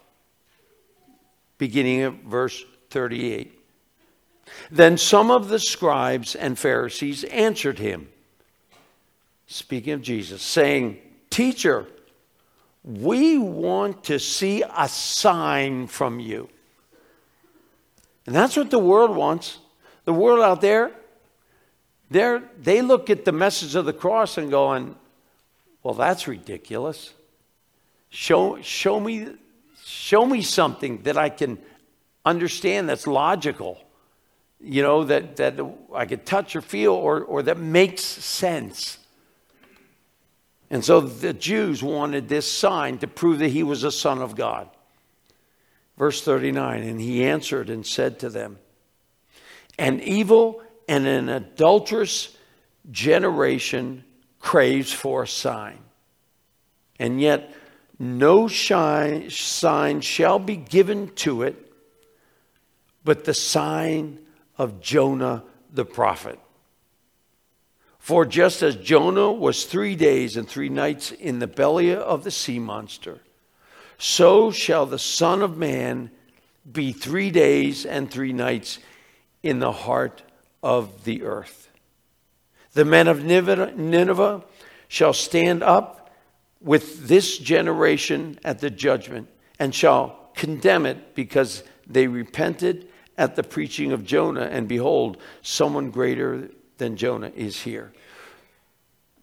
beginning 1.59 2.03
of 2.03 2.15
verse 2.17 2.65
38. 2.91 3.62
Then 4.71 4.97
some 4.97 5.31
of 5.31 5.49
the 5.49 5.59
scribes 5.59 6.35
and 6.35 6.59
Pharisees 6.59 7.25
answered 7.25 7.79
him, 7.79 8.09
speaking 9.47 9.93
of 9.93 10.03
Jesus, 10.03 10.43
saying, 10.43 10.99
Teacher, 11.31 11.87
we 12.85 13.39
want 13.39 14.05
to 14.05 14.19
see 14.19 14.63
a 14.63 14.89
sign 14.89 15.87
from 15.87 16.21
you. 16.21 16.49
And 18.27 18.35
that's 18.35 18.57
what 18.57 18.71
the 18.71 18.79
world 18.79 19.17
wants. 19.17 19.59
The 20.05 20.13
world 20.13 20.41
out 20.41 20.61
there, 20.61 20.93
they 22.11 22.83
look 22.83 23.09
at 23.09 23.25
the 23.25 23.33
message 23.33 23.75
of 23.75 23.85
the 23.85 23.93
cross 23.93 24.37
and 24.37 24.51
going, 24.51 24.97
well, 25.83 25.95
that's 25.95 26.29
ridiculous. 26.29 27.13
Show, 28.11 28.61
show, 28.63 29.01
me, 29.01 29.29
show 29.85 30.27
me 30.27 30.43
something 30.43 31.03
that 31.03 31.17
I 31.17 31.29
can 31.29 31.59
understand 32.25 32.89
that's 32.89 33.07
logical 33.07 33.82
you 34.62 34.83
know, 34.83 35.04
that, 35.04 35.37
that 35.37 35.61
I 35.95 36.07
could 36.07 36.25
touch 36.25 36.57
or 36.57 36.61
feel 36.61 36.92
or, 36.92 37.21
or 37.21 37.42
that 37.42 37.59
makes 37.59 38.02
sense. 38.02 38.99
And 40.71 40.85
so 40.85 41.00
the 41.00 41.33
Jews 41.33 41.83
wanted 41.83 42.28
this 42.28 42.50
sign 42.50 42.99
to 42.99 43.07
prove 43.07 43.40
that 43.40 43.49
he 43.49 43.62
was 43.62 43.85
a 43.85 43.92
son 43.92 44.23
of 44.23 44.37
God. 44.37 44.69
Verse 45.99 46.23
39 46.23 46.83
And 46.83 47.00
he 47.00 47.25
answered 47.25 47.69
and 47.69 47.87
said 47.87 48.19
to 48.21 48.31
them, 48.31 48.59
An 49.78 50.00
evil 50.00 50.62
and 50.88 51.07
an 51.07 51.28
adulterous 51.28 52.37
generation 52.90 54.04
craves 54.40 54.92
for 54.92 55.23
a 55.23 55.28
sign, 55.28 55.78
and 56.99 57.21
yet 57.21 57.54
no 57.99 58.49
sign 58.49 59.31
shall 60.00 60.38
be 60.38 60.57
given 60.57 61.09
to 61.14 61.42
it 61.42 61.73
but 63.04 63.25
the 63.25 63.35
sign 63.35 64.19
of 64.59 64.81
Jonah 64.81 65.45
the 65.73 65.85
prophet. 65.85 66.39
For 67.99 68.27
just 68.27 68.63
as 68.63 68.77
Jonah 68.77 69.31
was 69.31 69.65
three 69.65 69.95
days 69.95 70.37
and 70.37 70.49
three 70.49 70.69
nights 70.69 71.13
in 71.13 71.39
the 71.39 71.47
belly 71.47 71.95
of 71.95 72.25
the 72.25 72.31
sea 72.31 72.59
monster, 72.59 73.21
so 73.97 74.51
shall 74.51 74.87
the 74.87 74.99
Son 74.99 75.41
of 75.41 75.57
Man 75.57 76.11
be 76.71 76.93
three 76.93 77.31
days 77.31 77.87
and 77.87 78.11
three 78.11 78.33
nights 78.33 78.79
in 79.43 79.61
the 79.61 79.73
heart 79.73 80.23
of 80.63 81.05
the 81.05 81.23
earth. 81.23 81.69
The 82.73 82.85
men 82.85 83.07
of 83.07 83.23
Nineveh 83.25 84.45
shall 84.89 85.13
stand 85.13 85.63
up 85.63 86.11
with 86.61 87.09
this 87.09 87.39
generation 87.39 88.39
at 88.45 88.61
the 88.61 88.71
judgment 88.71 89.29
and 89.59 89.75
shall 89.75 90.31
condemn 90.35 90.87
it 90.87 91.15
because 91.15 91.63
they 91.87 92.07
repented 92.07 92.89
at 93.23 93.37
the 93.37 93.43
preaching 93.45 93.93
of 93.93 94.05
Jonah, 94.05 94.49
and 94.50 94.67
behold, 94.67 95.17
someone 95.43 95.93
greater 95.93 96.49
than 96.79 96.97
Jonah 96.97 97.31
is 97.37 97.62
here. 97.62 97.93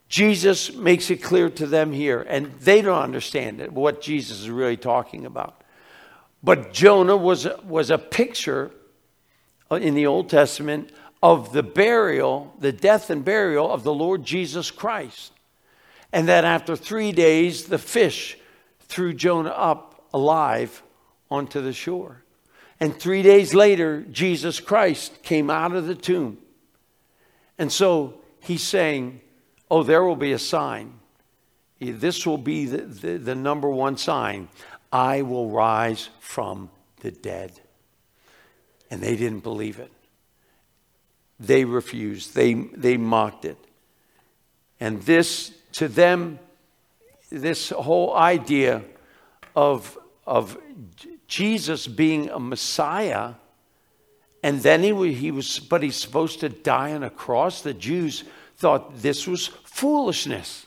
Jesus 0.08 0.74
makes 0.74 1.12
it 1.12 1.18
clear 1.22 1.50
to 1.50 1.68
them 1.68 1.92
here, 1.92 2.22
and 2.22 2.54
they 2.62 2.82
don't 2.82 3.04
understand 3.04 3.60
it, 3.60 3.74
what 3.74 4.02
Jesus 4.02 4.40
is 4.40 4.50
really 4.50 4.78
talking 4.78 5.26
about. 5.26 5.62
But 6.42 6.72
Jonah 6.72 7.18
was, 7.18 7.46
was 7.66 7.90
a 7.90 7.98
picture 7.98 8.72
in 9.70 9.96
the 9.96 10.06
Old 10.06 10.30
Testament 10.30 10.92
of 11.22 11.52
the 11.52 11.62
burial, 11.62 12.56
the 12.58 12.72
death 12.72 13.10
and 13.10 13.26
burial 13.26 13.70
of 13.70 13.84
the 13.84 13.94
Lord 13.94 14.24
Jesus 14.24 14.72
Christ. 14.72 15.34
And 16.14 16.30
that 16.30 16.46
after 16.46 16.78
three 16.78 17.12
days, 17.12 17.66
the 17.66 17.78
fish 17.78 18.38
threw 18.80 19.14
Jonah 19.14 19.50
up 19.50 20.06
alive 20.14 20.82
onto 21.30 21.60
the 21.62 21.74
shore. 21.74 22.24
And 22.80 22.98
three 22.98 23.22
days 23.22 23.54
later, 23.54 24.02
Jesus 24.12 24.60
Christ 24.60 25.22
came 25.22 25.50
out 25.50 25.76
of 25.76 25.86
the 25.86 25.96
tomb. 25.96 26.38
And 27.58 27.72
so 27.72 28.22
he's 28.40 28.64
saying, 28.64 29.22
Oh, 29.72 29.84
there 29.84 30.04
will 30.04 30.16
be 30.16 30.32
a 30.32 30.40
sign. 30.40 30.94
This 31.80 32.26
will 32.26 32.38
be 32.38 32.66
the, 32.66 32.78
the, 32.78 33.18
the 33.18 33.36
number 33.36 33.70
one 33.70 33.98
sign. 33.98 34.50
I 34.92 35.22
will 35.22 35.50
rise 35.50 36.10
from 36.20 36.72
the 37.02 37.12
dead. 37.12 37.52
And 38.90 39.02
they 39.02 39.16
didn't 39.16 39.44
believe 39.44 39.80
it. 39.80 39.92
They 41.40 41.64
refused, 41.64 42.36
they, 42.36 42.54
they 42.54 42.98
mocked 42.98 43.46
it. 43.46 43.58
And 44.80 45.02
this, 45.04 45.54
to 45.74 45.88
them, 45.88 46.40
this 47.30 47.70
whole 47.70 48.16
idea 48.16 48.82
of, 49.56 49.98
of 50.26 50.58
Jesus 51.30 51.88
being 51.88 52.30
a 52.30 52.40
Messiah, 52.40 53.36
and 54.44 54.62
then 54.62 54.84
he, 54.84 55.14
he 55.14 55.32
was, 55.32 55.60
but 55.60 55.84
he's 55.84 55.96
supposed 55.96 56.40
to 56.42 56.50
die 56.50 56.94
on 56.94 57.04
a 57.04 57.10
cross. 57.10 57.62
The 57.62 57.74
Jews 57.74 58.24
thought 58.58 58.98
this 58.98 59.28
was 59.28 59.48
foolishness. 59.48 60.66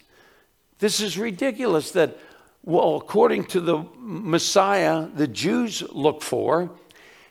This 0.78 1.00
is 1.00 1.18
ridiculous 1.18 1.90
that, 1.92 2.16
well, 2.62 2.96
according 2.96 3.46
to 3.46 3.60
the 3.60 3.84
Messiah 3.98 5.08
the 5.14 5.26
Jews 5.26 5.82
look 5.90 6.22
for, 6.22 6.70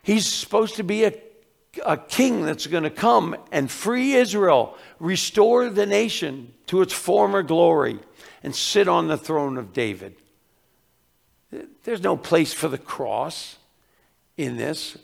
he's 0.03 0.27
supposed 0.27 0.75
to 0.75 0.83
be 0.83 1.05
a, 1.05 1.13
a 1.85 1.95
king 1.95 2.45
that's 2.45 2.67
going 2.67 2.83
to 2.83 2.89
come 2.89 3.35
and 3.51 3.71
free 3.71 4.13
Israel, 4.13 4.77
restore 4.99 5.69
the 5.69 5.85
nation 5.85 6.53
to 6.67 6.81
its 6.81 6.93
former 6.93 7.43
glory, 7.43 7.99
and 8.43 8.53
sit 8.53 8.89
on 8.89 9.07
the 9.07 9.17
throne 9.17 9.57
of 9.57 9.71
David. 9.71 10.15
There's 11.83 12.03
no 12.03 12.15
place 12.17 12.53
for 12.53 12.67
the 12.67 12.77
cross 12.77 13.57
in 14.37 14.57
this. 14.57 14.97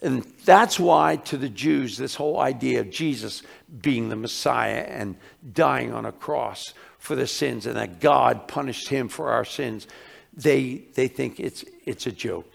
And 0.00 0.24
that's 0.44 0.80
why, 0.80 1.16
to 1.16 1.36
the 1.36 1.48
Jews, 1.48 1.96
this 1.96 2.16
whole 2.16 2.40
idea 2.40 2.80
of 2.80 2.90
Jesus 2.90 3.42
being 3.80 4.08
the 4.08 4.16
Messiah 4.16 4.84
and 4.88 5.16
dying 5.52 5.92
on 5.92 6.04
a 6.04 6.12
cross 6.12 6.74
for 6.98 7.14
the 7.14 7.26
sins 7.26 7.66
and 7.66 7.76
that 7.76 8.00
God 8.00 8.48
punished 8.48 8.88
him 8.88 9.08
for 9.08 9.30
our 9.30 9.44
sins, 9.44 9.86
they, 10.34 10.82
they 10.94 11.08
think 11.08 11.38
it's, 11.38 11.64
it's 11.84 12.06
a 12.06 12.12
joke. 12.12 12.52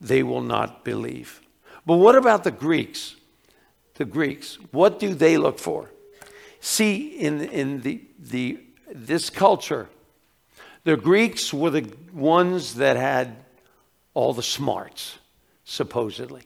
They 0.00 0.22
will 0.22 0.42
not 0.42 0.84
believe. 0.84 1.40
But 1.84 1.96
what 1.96 2.14
about 2.14 2.44
the 2.44 2.50
Greeks? 2.52 3.16
The 3.94 4.04
Greeks, 4.04 4.58
what 4.70 5.00
do 5.00 5.14
they 5.14 5.36
look 5.36 5.58
for? 5.58 5.90
See, 6.60 7.08
in, 7.18 7.40
in 7.40 7.80
the, 7.80 8.00
the, 8.18 8.60
this 8.92 9.30
culture, 9.30 9.88
the 10.84 10.96
Greeks 10.96 11.52
were 11.52 11.70
the 11.70 11.92
ones 12.12 12.74
that 12.74 12.96
had 12.96 13.36
all 14.14 14.32
the 14.32 14.42
smarts, 14.42 15.18
supposedly. 15.64 16.42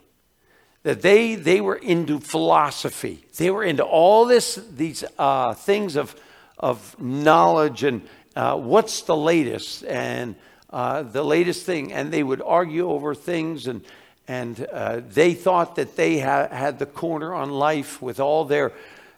That 0.83 1.01
they, 1.01 1.37
they 1.37 1.61
were 1.61 1.77
into 1.77 2.19
philosophy. 2.19 3.25
They 3.37 3.51
were 3.51 3.63
into 3.63 3.85
all 3.85 4.27
this, 4.27 4.57
these 4.57 5.05
uh, 5.19 5.55
things 5.55 5.97
of, 5.97 6.17
of 6.59 7.01
knowledge 7.01 7.85
and 7.85 8.03
uh, 8.35 8.57
what's 8.57 9.03
the 9.03 9.17
latest 9.17 9.85
and 9.85 10.35
uh, 10.71 11.03
the 11.03 11.23
latest 11.23 11.65
thing. 11.65 11.93
And 11.93 12.13
they 12.13 12.23
would 12.23 12.43
argue 12.43 12.91
over 12.91 13.15
things 13.15 13.69
and, 13.69 13.83
and 14.27 14.67
uh, 14.73 15.03
they 15.09 15.35
thought 15.35 15.77
that 15.77 15.95
they 15.95 16.19
ha- 16.19 16.49
had 16.49 16.79
the 16.79 16.87
corner 16.87 17.33
on 17.33 17.51
life 17.51 18.03
with 18.03 18.19
all 18.19 18.45
their, 18.45 18.73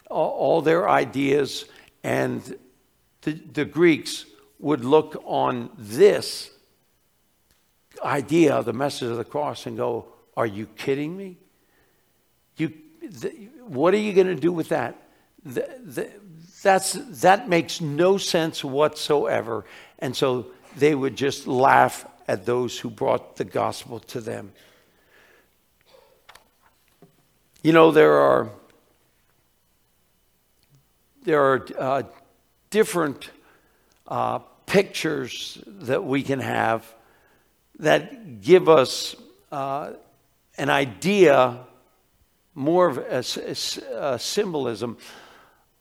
all 0.09 0.61
their 0.61 0.87
ideas. 0.87 1.65
And 2.03 2.57
the, 3.21 3.33
the 3.33 3.65
Greeks 3.65 4.25
would 4.65 4.83
look 4.83 5.21
on 5.25 5.69
this 5.77 6.49
idea 8.03 8.51
of 8.51 8.65
the 8.65 8.73
message 8.73 9.11
of 9.11 9.17
the 9.17 9.23
cross 9.23 9.67
and 9.67 9.77
go, 9.77 10.07
Are 10.35 10.47
you 10.47 10.65
kidding 10.65 11.15
me? 11.15 11.37
You, 12.57 12.73
the, 13.03 13.29
what 13.67 13.93
are 13.93 13.99
you 13.99 14.11
going 14.11 14.25
to 14.25 14.33
do 14.33 14.51
with 14.51 14.69
that? 14.69 14.95
That's, 15.45 16.93
that 17.21 17.47
makes 17.47 17.79
no 17.79 18.17
sense 18.17 18.63
whatsoever. 18.63 19.65
And 19.99 20.15
so 20.15 20.47
they 20.75 20.95
would 20.95 21.15
just 21.15 21.45
laugh 21.45 22.07
at 22.27 22.47
those 22.47 22.79
who 22.79 22.89
brought 22.89 23.35
the 23.35 23.45
gospel 23.45 23.99
to 23.99 24.19
them. 24.19 24.51
You 27.61 27.71
know, 27.71 27.91
there 27.91 28.13
are, 28.13 28.49
there 31.23 31.43
are 31.43 31.67
uh, 31.77 32.03
different 32.71 33.29
uh, 34.07 34.39
pictures 34.75 35.57
that 35.65 36.03
we 36.03 36.21
can 36.21 36.41
have 36.41 36.85
that 37.79 38.41
give 38.41 38.67
us 38.67 39.15
uh, 39.49 39.93
an 40.57 40.69
idea, 40.69 41.59
more 42.55 42.85
of 42.89 42.97
a, 42.97 43.23
a, 43.47 44.13
a 44.15 44.19
symbolism 44.19 44.97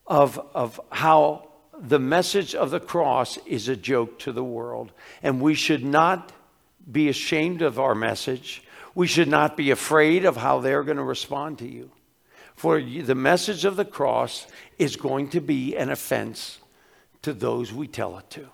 of, 0.06 0.38
of 0.54 0.80
how 0.92 1.48
the 1.76 1.98
message 1.98 2.54
of 2.54 2.70
the 2.70 2.78
cross 2.78 3.36
is 3.46 3.66
a 3.66 3.74
joke 3.74 4.16
to 4.20 4.30
the 4.30 4.44
world. 4.44 4.92
And 5.24 5.40
we 5.40 5.54
should 5.54 5.84
not 5.84 6.30
be 6.88 7.08
ashamed 7.08 7.62
of 7.62 7.80
our 7.80 7.96
message. 7.96 8.62
We 8.94 9.08
should 9.08 9.26
not 9.26 9.56
be 9.56 9.72
afraid 9.72 10.24
of 10.24 10.36
how 10.36 10.60
they're 10.60 10.84
going 10.84 10.98
to 10.98 11.02
respond 11.02 11.58
to 11.58 11.68
you. 11.68 11.90
For 12.54 12.80
the 12.80 13.16
message 13.16 13.64
of 13.64 13.74
the 13.74 13.84
cross 13.84 14.46
is 14.78 14.94
going 14.94 15.30
to 15.30 15.40
be 15.40 15.76
an 15.76 15.90
offense 15.90 16.60
to 17.22 17.32
those 17.32 17.72
we 17.72 17.88
tell 17.88 18.18
it 18.18 18.30
to. 18.30 18.53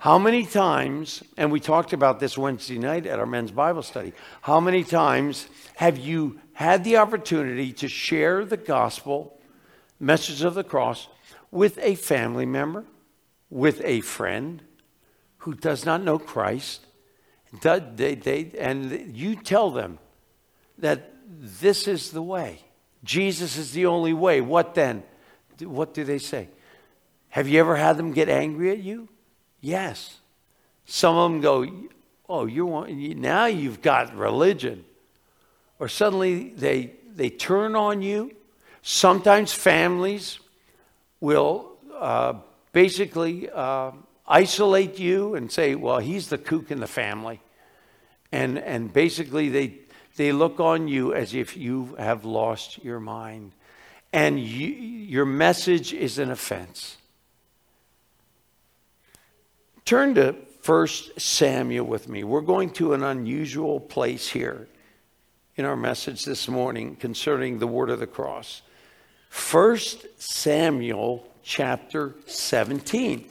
How 0.00 0.16
many 0.16 0.46
times, 0.46 1.24
and 1.36 1.50
we 1.50 1.58
talked 1.58 1.92
about 1.92 2.20
this 2.20 2.38
Wednesday 2.38 2.78
night 2.78 3.04
at 3.04 3.18
our 3.18 3.26
men's 3.26 3.50
Bible 3.50 3.82
study, 3.82 4.12
how 4.42 4.60
many 4.60 4.84
times 4.84 5.48
have 5.74 5.98
you 5.98 6.38
had 6.52 6.84
the 6.84 6.98
opportunity 6.98 7.72
to 7.72 7.88
share 7.88 8.44
the 8.44 8.56
gospel, 8.56 9.36
message 9.98 10.42
of 10.42 10.54
the 10.54 10.62
cross, 10.62 11.08
with 11.50 11.78
a 11.82 11.96
family 11.96 12.46
member, 12.46 12.84
with 13.50 13.80
a 13.84 14.00
friend 14.02 14.62
who 15.38 15.54
does 15.54 15.84
not 15.84 16.04
know 16.04 16.18
Christ? 16.18 16.86
And 17.50 19.16
you 19.16 19.34
tell 19.34 19.70
them 19.72 19.98
that 20.78 21.12
this 21.26 21.88
is 21.88 22.12
the 22.12 22.22
way. 22.22 22.60
Jesus 23.02 23.56
is 23.56 23.72
the 23.72 23.86
only 23.86 24.12
way. 24.12 24.40
What 24.40 24.76
then? 24.76 25.02
What 25.60 25.92
do 25.92 26.04
they 26.04 26.18
say? 26.18 26.50
Have 27.30 27.48
you 27.48 27.58
ever 27.58 27.74
had 27.74 27.96
them 27.96 28.12
get 28.12 28.28
angry 28.28 28.70
at 28.70 28.78
you? 28.78 29.08
Yes. 29.60 30.18
Some 30.86 31.16
of 31.16 31.30
them 31.30 31.40
go, 31.40 31.66
Oh, 32.28 32.44
you 32.44 32.66
want, 32.66 32.90
now 32.90 33.46
you've 33.46 33.80
got 33.80 34.14
religion. 34.14 34.84
Or 35.78 35.88
suddenly 35.88 36.50
they, 36.50 36.92
they 37.14 37.30
turn 37.30 37.74
on 37.74 38.02
you. 38.02 38.32
Sometimes 38.82 39.52
families 39.52 40.38
will 41.20 41.72
uh, 41.98 42.34
basically 42.72 43.48
uh, 43.50 43.92
isolate 44.26 44.98
you 44.98 45.34
and 45.34 45.50
say, 45.50 45.74
Well, 45.74 45.98
he's 45.98 46.28
the 46.28 46.38
kook 46.38 46.70
in 46.70 46.80
the 46.80 46.86
family. 46.86 47.40
And, 48.30 48.58
and 48.58 48.92
basically, 48.92 49.48
they, 49.48 49.78
they 50.16 50.32
look 50.32 50.60
on 50.60 50.86
you 50.86 51.14
as 51.14 51.34
if 51.34 51.56
you 51.56 51.96
have 51.98 52.26
lost 52.26 52.84
your 52.84 53.00
mind. 53.00 53.52
And 54.12 54.38
you, 54.38 54.66
your 54.66 55.24
message 55.24 55.94
is 55.94 56.18
an 56.18 56.30
offense. 56.30 56.97
Turn 59.88 60.14
to 60.16 60.36
1 60.66 60.86
Samuel 61.16 61.86
with 61.86 62.10
me. 62.10 62.22
We're 62.22 62.42
going 62.42 62.68
to 62.72 62.92
an 62.92 63.02
unusual 63.02 63.80
place 63.80 64.28
here 64.28 64.68
in 65.56 65.64
our 65.64 65.76
message 65.76 66.26
this 66.26 66.46
morning 66.46 66.94
concerning 66.94 67.58
the 67.58 67.66
word 67.66 67.88
of 67.88 67.98
the 67.98 68.06
cross. 68.06 68.60
1 69.50 69.78
Samuel 70.18 71.26
chapter 71.42 72.14
17. 72.26 73.30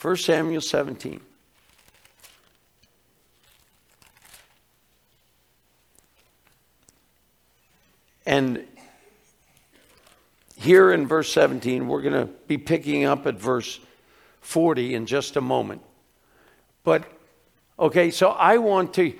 1 0.00 0.16
Samuel 0.16 0.62
17. 0.62 1.20
And 8.24 8.66
here 10.56 10.90
in 10.90 11.06
verse 11.06 11.30
17, 11.34 11.86
we're 11.86 12.00
going 12.00 12.14
to 12.14 12.32
be 12.46 12.56
picking 12.56 13.04
up 13.04 13.26
at 13.26 13.34
verse 13.34 13.78
40 14.42 14.94
in 14.94 15.06
just 15.06 15.36
a 15.36 15.40
moment. 15.40 15.82
But, 16.84 17.04
okay, 17.78 18.10
so 18.10 18.30
I 18.30 18.58
want 18.58 18.94
to, 18.94 19.14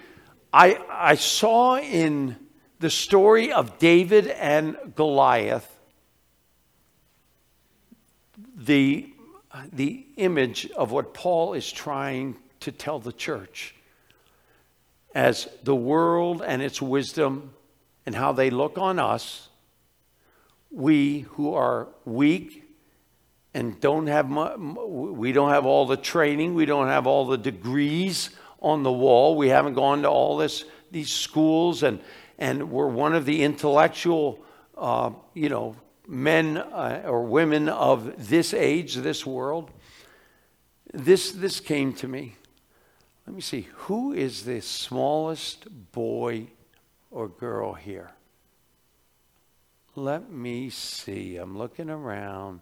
I, 0.52 0.78
I 0.90 1.14
saw 1.14 1.78
in 1.78 2.37
the 2.80 2.90
story 2.90 3.52
of 3.52 3.78
David 3.78 4.26
and 4.26 4.76
Goliath 4.94 5.68
the, 8.56 9.08
the 9.72 10.04
image 10.16 10.70
of 10.72 10.90
what 10.90 11.14
Paul 11.14 11.54
is 11.54 11.70
trying 11.70 12.37
to 12.61 12.72
tell 12.72 12.98
the 12.98 13.12
church 13.12 13.74
as 15.14 15.48
the 15.62 15.74
world 15.74 16.42
and 16.44 16.62
its 16.62 16.82
wisdom 16.82 17.52
and 18.06 18.14
how 18.14 18.32
they 18.32 18.50
look 18.50 18.78
on 18.78 18.98
us, 18.98 19.48
we 20.70 21.20
who 21.20 21.54
are 21.54 21.88
weak 22.04 22.62
and 23.54 23.80
don't 23.80 24.06
have 24.06 24.30
we 24.30 25.32
don't 25.32 25.50
have 25.50 25.66
all 25.66 25.86
the 25.86 25.96
training, 25.96 26.54
we 26.54 26.64
don't 26.64 26.88
have 26.88 27.06
all 27.06 27.26
the 27.26 27.38
degrees 27.38 28.30
on 28.60 28.82
the 28.82 28.92
wall. 28.92 29.36
We 29.36 29.48
haven't 29.48 29.74
gone 29.74 30.02
to 30.02 30.08
all 30.08 30.36
this 30.36 30.64
these 30.90 31.12
schools 31.12 31.82
and 31.82 32.00
and 32.38 32.70
we're 32.70 32.86
one 32.88 33.14
of 33.14 33.24
the 33.24 33.42
intellectual 33.42 34.42
uh, 34.76 35.10
you 35.34 35.48
know 35.48 35.76
men 36.06 36.56
uh, 36.56 37.02
or 37.04 37.22
women 37.22 37.68
of 37.68 38.28
this 38.28 38.54
age, 38.54 38.94
this 38.96 39.26
world. 39.26 39.70
This 40.92 41.32
this 41.32 41.60
came 41.60 41.92
to 41.94 42.08
me. 42.08 42.36
Let 43.26 43.36
me 43.36 43.42
see. 43.42 43.68
Who 43.72 44.12
is 44.12 44.44
the 44.44 44.60
smallest 44.60 45.66
boy 45.92 46.48
or 47.10 47.28
girl 47.28 47.74
here? 47.74 48.10
Let 49.94 50.30
me 50.30 50.70
see. 50.70 51.36
I'm 51.36 51.56
looking 51.56 51.88
around. 51.88 52.60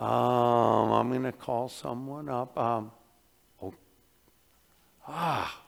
Um, 0.00 0.92
I'm 0.92 1.08
going 1.10 1.22
to 1.22 1.32
call 1.32 1.68
someone 1.68 2.28
up. 2.28 2.58
Um, 2.58 2.90
oh, 3.62 3.74
ah, 5.06 5.60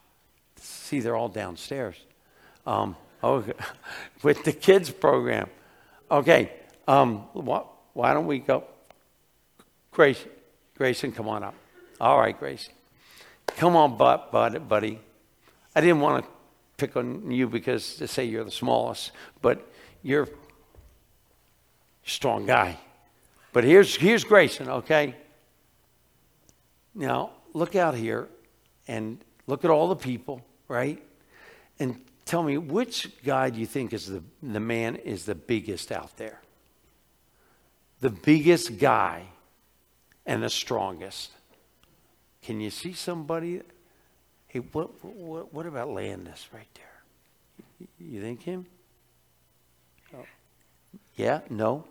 see, 0.56 1.00
they're 1.00 1.16
all 1.16 1.28
downstairs. 1.28 1.96
Um, 2.66 2.96
okay, 3.22 3.52
with 4.22 4.42
the 4.44 4.52
kids 4.52 4.90
program. 4.90 5.48
Okay, 6.10 6.52
um, 6.88 7.18
wh- 7.34 7.66
why 7.96 8.14
don't 8.14 8.26
we 8.26 8.40
go? 8.40 8.64
Grace, 9.92 10.24
Grayson, 10.76 11.12
come 11.12 11.28
on 11.28 11.42
up. 11.42 11.54
All 12.00 12.18
right, 12.18 12.38
Grace. 12.38 12.68
Come 13.46 13.76
on, 13.76 13.96
bud, 13.96 14.30
buddy. 14.30 14.98
I 15.74 15.80
didn't 15.80 16.00
want 16.00 16.24
to 16.24 16.30
pick 16.76 16.96
on 16.96 17.30
you 17.30 17.48
because 17.48 17.96
to 17.96 18.08
say 18.08 18.24
you're 18.24 18.44
the 18.44 18.50
smallest, 18.50 19.12
but 19.40 19.66
you're 20.02 20.24
a 20.24 20.28
strong 22.04 22.46
guy. 22.46 22.78
But 23.56 23.64
here's, 23.64 23.96
here's 23.96 24.22
Grayson, 24.22 24.68
okay? 24.68 25.14
Now, 26.94 27.30
look 27.54 27.74
out 27.74 27.94
here 27.94 28.28
and 28.86 29.16
look 29.46 29.64
at 29.64 29.70
all 29.70 29.88
the 29.88 29.96
people, 29.96 30.44
right? 30.68 31.02
And 31.78 31.98
tell 32.26 32.42
me, 32.42 32.58
which 32.58 33.08
guy 33.24 33.48
do 33.48 33.58
you 33.58 33.64
think 33.64 33.94
is 33.94 34.08
the, 34.08 34.22
the 34.42 34.60
man 34.60 34.96
is 34.96 35.24
the 35.24 35.34
biggest 35.34 35.90
out 35.90 36.18
there? 36.18 36.42
The 38.02 38.10
biggest 38.10 38.76
guy 38.76 39.22
and 40.26 40.42
the 40.42 40.50
strongest. 40.50 41.30
Can 42.42 42.60
you 42.60 42.68
see 42.68 42.92
somebody? 42.92 43.62
Hey, 44.48 44.58
what, 44.58 45.02
what, 45.02 45.54
what 45.54 45.64
about 45.64 45.88
Landis 45.88 46.46
right 46.52 46.68
there? 46.74 47.88
You 47.98 48.20
think 48.20 48.42
him? 48.42 48.66
Oh. 50.14 50.26
Yeah? 51.14 51.40
No? 51.48 51.84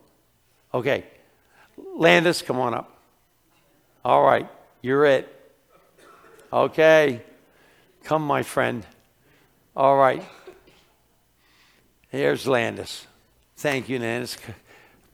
Okay. 0.72 1.06
Landis, 1.78 2.42
come 2.42 2.60
on 2.60 2.74
up. 2.74 2.92
All 4.04 4.24
right, 4.24 4.48
you're 4.82 5.06
it. 5.06 5.32
Okay. 6.52 7.22
Come, 8.06 8.22
my 8.22 8.44
friend. 8.44 8.86
All 9.76 9.98
right. 9.98 10.24
Here's 12.10 12.48
Landis. 12.48 13.08
Thank 13.58 13.90
you, 13.90 14.00
Landis. 14.00 14.38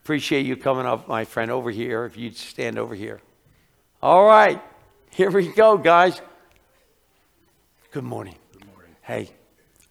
Appreciate 0.03 0.45
you 0.45 0.57
coming 0.57 0.85
up, 0.85 1.07
my 1.07 1.25
friend, 1.25 1.49
over 1.49 1.71
here. 1.71 2.05
If 2.05 2.17
you'd 2.17 2.35
stand 2.35 2.77
over 2.77 2.93
here. 2.93 3.21
All 4.03 4.25
right. 4.25 4.61
Here 5.09 5.31
we 5.31 5.47
go, 5.47 5.77
guys. 5.77 6.21
Good 7.91 8.03
morning. 8.03 8.35
Good 8.51 8.67
morning. 8.67 8.95
Hey. 9.01 9.29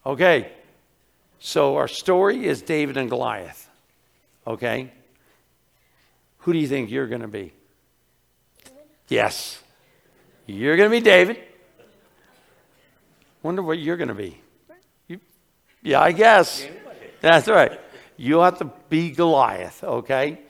Okay. 0.04 0.52
So 1.38 1.76
our 1.76 1.88
story 1.88 2.44
is 2.44 2.60
David 2.60 2.96
and 2.96 3.08
Goliath. 3.08 3.68
Okay. 4.46 4.92
Who 6.40 6.52
do 6.52 6.58
you 6.58 6.68
think 6.68 6.90
you're 6.90 7.06
going 7.06 7.20
to 7.22 7.28
be? 7.28 7.52
Yes. 9.08 9.62
You're 10.46 10.76
going 10.76 10.90
to 10.90 10.96
be 10.96 11.02
David. 11.02 11.38
Wonder 13.42 13.62
what 13.62 13.78
you're 13.78 13.96
going 13.96 14.08
to 14.08 14.14
be. 14.14 14.40
You, 15.08 15.20
yeah, 15.82 16.00
I 16.00 16.12
guess. 16.12 16.66
That's 17.20 17.48
right. 17.48 17.80
You'll 18.16 18.44
have 18.44 18.58
to 18.58 18.70
be 18.88 19.10
Goliath, 19.10 19.82
okay? 19.82 20.40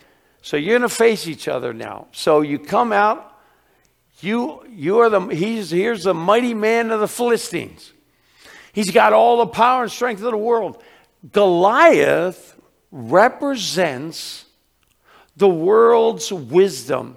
So 0.42 0.56
you're 0.56 0.78
going 0.78 0.88
to 0.88 0.94
face 0.94 1.26
each 1.28 1.48
other 1.48 1.72
now. 1.72 2.08
So 2.12 2.40
you 2.40 2.58
come 2.58 2.92
out. 2.92 3.26
You, 4.20 4.64
you 4.68 4.98
are 4.98 5.08
the, 5.08 5.20
he's, 5.28 5.70
here's 5.70 6.04
the 6.04 6.14
mighty 6.14 6.52
man 6.52 6.90
of 6.90 7.00
the 7.00 7.08
Philistines. 7.08 7.92
He's 8.72 8.90
got 8.90 9.12
all 9.12 9.38
the 9.38 9.46
power 9.46 9.82
and 9.84 9.92
strength 9.92 10.22
of 10.22 10.30
the 10.30 10.36
world. 10.36 10.82
Goliath 11.32 12.56
represents 12.90 14.44
the 15.36 15.48
world's 15.48 16.32
wisdom 16.32 17.16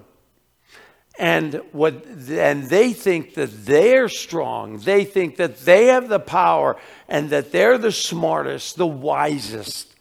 and 1.18 1.60
what 1.72 2.04
and 2.28 2.64
they 2.64 2.92
think 2.92 3.34
that 3.34 3.64
they're 3.64 4.08
strong. 4.08 4.78
They 4.78 5.04
think 5.04 5.36
that 5.36 5.60
they 5.60 5.86
have 5.86 6.08
the 6.08 6.18
power 6.18 6.76
and 7.08 7.30
that 7.30 7.52
they're 7.52 7.78
the 7.78 7.92
smartest 7.92 8.76
the 8.76 8.86
wisest. 8.86 9.94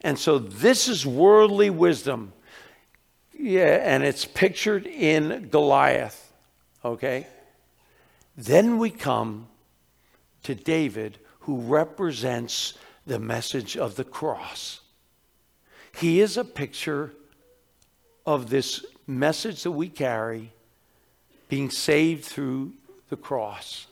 And 0.00 0.18
so 0.18 0.38
this 0.38 0.88
is 0.88 1.04
worldly 1.04 1.70
wisdom. 1.70 2.32
Yeah 3.38 3.80
and 3.82 4.04
it's 4.04 4.24
pictured 4.24 4.86
in 4.86 5.48
goliath 5.50 6.24
okay? 6.84 7.26
Then 8.36 8.78
we 8.78 8.90
come 8.90 9.48
to 10.42 10.54
david 10.54 11.18
who 11.40 11.60
represents 11.60 12.74
the 13.06 13.18
message 13.18 13.76
of 13.76 13.96
the 13.96 14.04
cross. 14.04 14.80
He 15.96 16.20
is 16.20 16.36
a 16.36 16.44
picture 16.44 17.12
of 18.26 18.50
this 18.50 18.84
message 19.06 19.62
that 19.62 19.70
we 19.70 19.88
carry 19.88 20.52
being 21.48 21.70
saved 21.70 22.24
through 22.24 22.72
the 23.10 23.16
cross. 23.16 23.86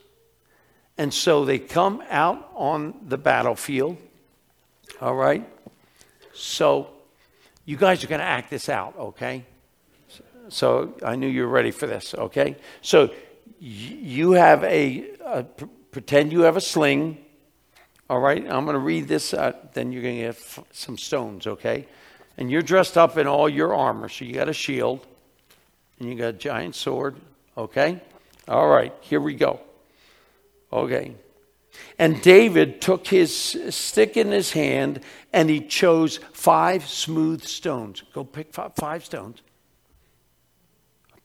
And 0.97 1.13
so 1.13 1.45
they 1.45 1.59
come 1.59 2.03
out 2.09 2.51
on 2.55 2.95
the 3.07 3.17
battlefield. 3.17 3.97
All 5.01 5.15
right? 5.15 5.47
So 6.33 6.89
you 7.65 7.77
guys 7.77 8.03
are 8.03 8.07
going 8.07 8.19
to 8.19 8.25
act 8.25 8.49
this 8.49 8.69
out, 8.69 8.95
okay? 8.97 9.45
So 10.49 10.93
I 11.03 11.15
knew 11.15 11.27
you 11.27 11.43
were 11.43 11.53
ready 11.53 11.71
for 11.71 11.87
this, 11.87 12.13
okay? 12.13 12.57
So 12.81 13.11
you 13.59 14.31
have 14.33 14.63
a, 14.63 15.11
a 15.23 15.43
pretend 15.91 16.31
you 16.31 16.41
have 16.41 16.57
a 16.57 16.61
sling. 16.61 17.17
All 18.09 18.19
right? 18.19 18.43
I'm 18.43 18.65
going 18.65 18.73
to 18.73 18.79
read 18.79 19.07
this, 19.07 19.33
uh, 19.33 19.53
then 19.73 19.91
you're 19.91 20.03
going 20.03 20.17
to 20.17 20.23
get 20.23 20.65
some 20.71 20.97
stones, 20.97 21.47
okay? 21.47 21.87
And 22.37 22.49
you're 22.49 22.61
dressed 22.61 22.97
up 22.97 23.17
in 23.17 23.27
all 23.27 23.47
your 23.47 23.73
armor. 23.73 24.09
So 24.09 24.25
you 24.25 24.33
got 24.33 24.49
a 24.49 24.53
shield 24.53 25.05
and 25.99 26.09
you 26.09 26.15
got 26.15 26.29
a 26.29 26.33
giant 26.33 26.75
sword. 26.75 27.15
Okay? 27.57 28.01
All 28.47 28.67
right, 28.67 28.93
here 29.01 29.21
we 29.21 29.35
go. 29.35 29.59
Okay. 30.71 31.15
And 31.97 32.21
David 32.21 32.81
took 32.81 33.07
his 33.07 33.35
stick 33.69 34.17
in 34.17 34.31
his 34.31 34.51
hand 34.51 35.01
and 35.31 35.49
he 35.49 35.61
chose 35.61 36.19
five 36.33 36.87
smooth 36.87 37.43
stones. 37.43 38.03
Go 38.13 38.23
pick 38.23 38.53
five 38.53 39.05
stones. 39.05 39.41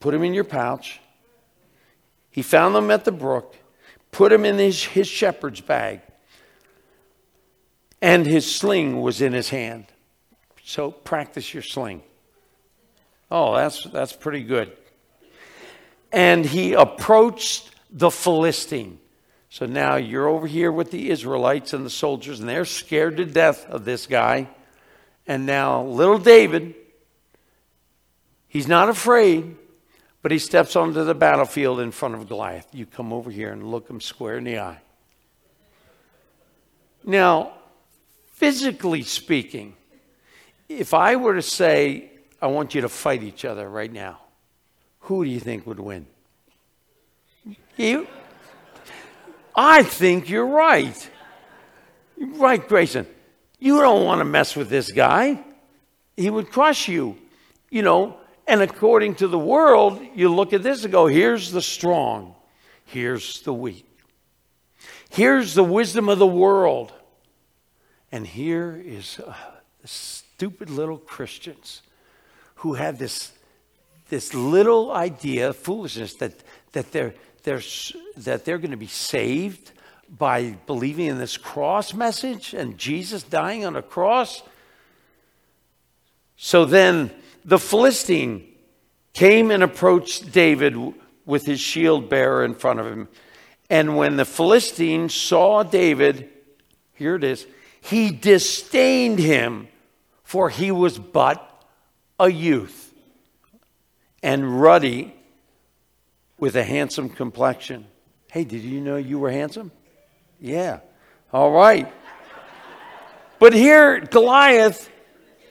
Put 0.01 0.13
them 0.13 0.23
in 0.23 0.35
your 0.35 0.45
pouch. 0.45 1.01
He 2.31 2.43
found 2.43 2.75
them 2.75 2.91
at 2.91 3.05
the 3.05 3.13
brook, 3.13 3.57
put 4.13 4.31
them 4.31 4.45
in 4.45 4.59
his, 4.59 4.85
his 4.85 5.09
shepherd's 5.09 5.61
bag, 5.61 6.03
and 8.01 8.27
his 8.27 8.55
sling 8.55 9.01
was 9.01 9.21
in 9.21 9.33
his 9.33 9.49
hand. 9.49 9.87
So 10.69 10.91
practice 10.91 11.55
your 11.55 11.63
sling. 11.63 12.03
Oh, 13.31 13.57
that's, 13.57 13.85
that's 13.85 14.13
pretty 14.13 14.43
good. 14.45 14.71
And 16.13 16.45
he 16.45 16.75
approached 16.75 17.71
the 17.91 18.11
Philistine. 18.11 18.99
So 19.49 19.65
now 19.65 19.97
you're 19.97 20.29
over 20.29 20.47
here 20.47 20.71
with 20.71 20.91
the 20.91 21.09
Israelites 21.09 21.73
and 21.73 21.87
the 21.87 21.91
soldiers, 21.91 22.41
and 22.41 22.47
they're 22.47 22.67
scared 22.67 23.17
to 23.17 23.25
death 23.25 23.65
of 23.71 23.87
this 23.87 24.07
guy. 24.07 24.47
And 25.27 25.47
now 25.47 25.85
little 25.85 26.19
David, 26.19 26.75
he's 28.47 28.69
not 28.69 28.91
afraid, 28.91 29.57
but 30.21 30.33
he 30.33 30.39
steps 30.39 30.77
onto 30.77 31.03
the 31.03 31.15
battlefield 31.15 31.81
in 31.81 31.93
front 31.93 32.15
of 32.15 32.29
Goliath. 32.29 32.69
You 32.75 32.85
come 32.85 33.11
over 33.15 33.31
here 33.31 33.53
and 33.55 33.71
look 33.71 33.89
him 33.89 34.03
square 34.03 34.37
in 34.37 34.45
the 34.45 34.59
eye. 34.59 34.81
Now, 37.05 37.55
physically 38.35 39.03
speaking, 39.03 39.75
if 40.69 40.95
I 40.95 41.17
were 41.17 41.35
to 41.35 41.43
say, 41.43 42.11
I 42.41 42.47
want 42.49 42.75
you 42.75 42.83
to 42.83 42.89
fight 42.89 43.23
each 43.23 43.45
other 43.45 43.69
right 43.69 43.93
now, 43.93 44.21
who 45.01 45.25
do 45.25 45.31
you 45.31 45.41
think 45.41 45.67
would 45.67 45.81
win? 45.81 46.07
You? 47.77 48.07
I 49.55 49.83
think 49.83 50.29
you're 50.29 50.47
right. 50.47 51.11
Right, 52.17 52.67
Grayson. 52.67 53.07
You 53.59 53.81
don't 53.81 54.05
want 54.05 54.21
to 54.21 54.25
mess 54.25 54.55
with 54.55 54.69
this 54.69 54.93
guy. 54.93 55.43
He 56.17 56.31
would 56.31 56.51
crush 56.51 56.89
you, 56.89 57.17
you 57.71 57.83
know. 57.83 58.17
And 58.47 58.63
according 58.63 59.17
to 59.17 59.29
the 59.29 59.39
world, 59.39 60.01
you 60.15 60.33
look 60.33 60.53
at 60.53 60.63
this 60.63 60.85
and 60.85 60.93
go, 60.93 61.07
here's 61.07 61.51
the 61.51 61.63
strong, 61.63 62.35
here's 62.85 63.43
the 63.43 63.53
weak. 63.53 63.85
Here's 65.11 65.55
the 65.55 65.65
wisdom 65.65 66.09
of 66.09 66.19
the 66.19 66.27
world. 66.27 66.93
And 68.11 68.27
here 68.27 68.81
is 68.85 69.21
uh, 69.21 69.35
stupid 70.39 70.71
little 70.71 70.99
Christians 70.99 71.83
who 72.57 72.75
have 72.75 72.97
this 72.97 73.33
this 74.09 74.33
little 74.33 74.93
idea, 74.93 75.53
foolishness, 75.53 76.15
that, 76.15 76.33
that, 76.73 76.93
they're, 76.93 77.13
they're, 77.43 77.61
that 78.19 78.45
they're 78.45 78.59
going 78.59 78.71
to 78.71 78.77
be 78.77 78.87
saved 78.87 79.73
by 80.17 80.53
believing 80.67 81.07
in 81.07 81.19
this 81.19 81.37
cross 81.37 81.93
message 81.93 82.55
and 82.55 82.79
Jesus 82.79 83.23
dying 83.25 83.67
on 83.67 83.77
a 83.77 83.83
cross. 83.83 84.43
So 86.37 86.65
then 86.65 87.11
the 87.45 87.59
Philistine 87.59 88.47
came 89.13 89.51
and 89.51 89.63
approached 89.63 90.33
David 90.33 90.77
with 91.27 91.47
his 91.47 91.61
shield 91.61 92.09
bearer 92.09 92.45
in 92.45 92.55
front 92.55 92.81
of 92.81 92.87
him. 92.87 93.09
And 93.69 93.97
when 93.97 94.17
the 94.17 94.25
Philistine 94.25 95.11
saw 95.11 95.65
David, 95.65 96.31
here 96.95 97.17
it 97.17 97.25
is, 97.25 97.47
he 97.83 98.11
disdained 98.11 99.19
him, 99.19 99.69
for 100.29 100.51
he 100.51 100.71
was 100.71 100.99
but 100.99 101.43
a 102.21 102.29
youth 102.31 102.93
and 104.23 104.61
ruddy 104.61 105.15
with 106.39 106.55
a 106.55 106.63
handsome 106.63 107.09
complexion. 107.09 107.87
Hey, 108.31 108.45
did 108.45 108.61
you 108.61 108.83
know 108.83 108.97
you 108.97 109.19
were 109.19 109.31
handsome? 109.31 109.73
Yeah. 110.39 110.81
All 111.33 111.51
right. 111.51 111.91
But 113.39 113.55
here, 113.55 114.01
Goliath, 114.01 114.91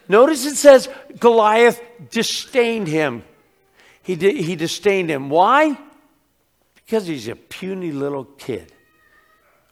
notice 0.08 0.46
it 0.46 0.58
says 0.58 0.88
Goliath 1.18 1.82
disdained 2.12 2.88
him. 2.88 3.24
He, 4.04 4.16
di- 4.16 4.44
he 4.44 4.56
disdained 4.56 5.10
him. 5.10 5.32
Why? 5.32 5.76
Because 6.76 7.08
he's 7.08 7.28
a 7.28 7.36
puny 7.36 7.92
little 7.92 8.26
kid. 8.26 8.72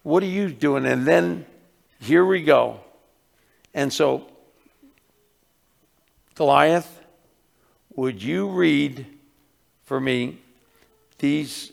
What 0.02 0.24
are 0.24 0.34
you 0.40 0.50
doing? 0.50 0.88
And 0.88 1.06
then 1.06 1.46
here 2.00 2.26
we 2.26 2.42
go. 2.42 2.80
And 3.72 3.94
so, 3.94 4.32
Goliath, 6.36 7.02
would 7.96 8.22
you 8.22 8.50
read 8.50 9.06
for 9.84 10.00
me 10.00 10.38
these, 11.18 11.72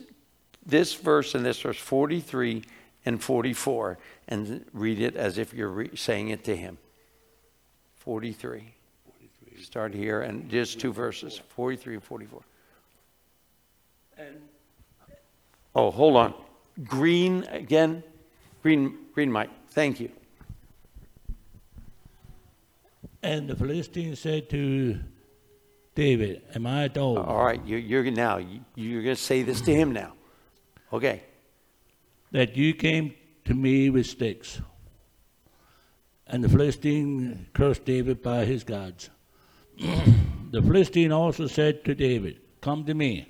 this 0.65 0.95
verse 0.95 1.35
and 1.35 1.45
this 1.45 1.61
verse 1.61 1.77
43 1.77 2.63
and 3.05 3.23
44 3.23 3.99
and 4.29 4.65
read 4.73 5.01
it 5.01 5.17
as 5.17 5.37
if 5.37 5.53
you're 5.53 5.69
re- 5.69 5.97
saying 5.97 6.29
it 6.29 6.45
to 6.45 6.57
him? 6.57 6.79
43. 7.97 8.73
43. 9.05 9.63
Start 9.63 9.95
here 9.95 10.23
and 10.23 10.49
just 10.49 10.79
two 10.79 10.93
verses 10.93 11.41
43 11.51 11.95
and 11.95 12.05
44. 12.05 12.43
And 14.19 14.41
oh, 15.75 15.91
hold 15.91 16.17
on. 16.17 16.35
Green 16.85 17.45
again. 17.51 18.05
Green, 18.63 18.97
green 19.13 19.33
mic. 19.33 19.51
Thank 19.71 19.99
you. 19.99 20.11
And 23.23 23.49
the 23.49 23.57
Philistine 23.57 24.17
said 24.17 24.51
to 24.51 24.99
David, 25.95 26.43
Am 26.55 26.67
I 26.67 26.85
a 26.85 26.89
dog? 26.89 27.19
All 27.19 27.45
right, 27.45 27.65
you, 27.65 27.77
you're 27.77 28.11
now 28.11 28.39
you're 28.75 29.03
going 29.03 29.17
to 29.17 29.23
say 29.23 29.43
this 29.43 29.61
to 29.63 29.75
him 29.75 29.93
now. 29.93 30.15
Okay. 30.93 31.23
That 32.33 32.57
you 32.57 32.75
came 32.75 33.15
to 33.45 33.55
me 33.55 33.91
with 33.91 34.07
sticks. 34.07 34.61
And 36.27 36.43
the 36.43 36.49
Philistine 36.49 37.47
cursed 37.53 37.85
David 37.85 38.23
by 38.23 38.45
his 38.45 38.65
gods. 38.65 39.11
the 39.77 40.63
Philistine 40.63 41.13
also 41.13 41.47
said 41.47 41.85
to 41.85 41.95
David, 41.95 42.41
Come 42.61 42.85
to 42.87 42.95
me, 42.95 43.29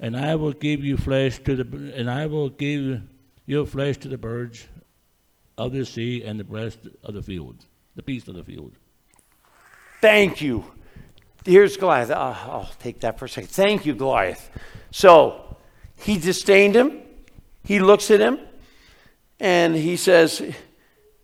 and 0.00 0.16
I 0.16 0.36
will 0.36 0.52
give 0.52 0.84
you 0.84 0.96
flesh 0.96 1.38
to 1.40 1.56
the 1.56 1.92
and 1.94 2.10
I 2.10 2.26
will 2.26 2.50
give 2.50 3.02
your 3.46 3.66
flesh 3.66 3.96
to 3.98 4.08
the 4.08 4.18
birds 4.18 4.68
of 5.56 5.72
the 5.72 5.84
sea 5.84 6.22
and 6.22 6.38
the 6.38 6.44
breast 6.44 6.80
of 7.02 7.14
the 7.14 7.22
field, 7.22 7.64
the 7.98 8.02
beasts 8.04 8.28
of 8.28 8.36
the 8.36 8.44
field. 8.44 8.70
Thank 10.00 10.40
you. 10.40 10.64
Here's 11.44 11.76
Goliath. 11.76 12.10
Uh, 12.10 12.32
I'll 12.44 12.70
take 12.78 13.00
that 13.00 13.18
for 13.18 13.24
a 13.24 13.28
second. 13.28 13.50
Thank 13.50 13.84
you, 13.86 13.92
Goliath. 13.92 14.48
So 14.92 15.56
he 15.96 16.16
disdained 16.16 16.76
him. 16.76 17.02
He 17.64 17.80
looks 17.80 18.12
at 18.12 18.20
him 18.20 18.38
and 19.40 19.74
he 19.74 19.96
says, 19.96 20.40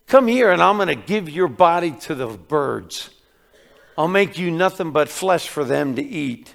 Come 0.09 0.27
here, 0.27 0.51
and 0.51 0.61
I'm 0.61 0.77
going 0.77 0.89
to 0.89 0.97
give 0.97 1.31
your 1.31 1.47
body 1.47 1.93
to 1.93 2.15
the 2.17 2.27
birds. 2.27 3.11
I'll 3.97 4.09
make 4.09 4.37
you 4.37 4.51
nothing 4.51 4.91
but 4.91 5.09
flesh 5.09 5.49
for 5.49 5.63
them 5.63 5.95
to 5.95 6.03
eat. 6.03 6.55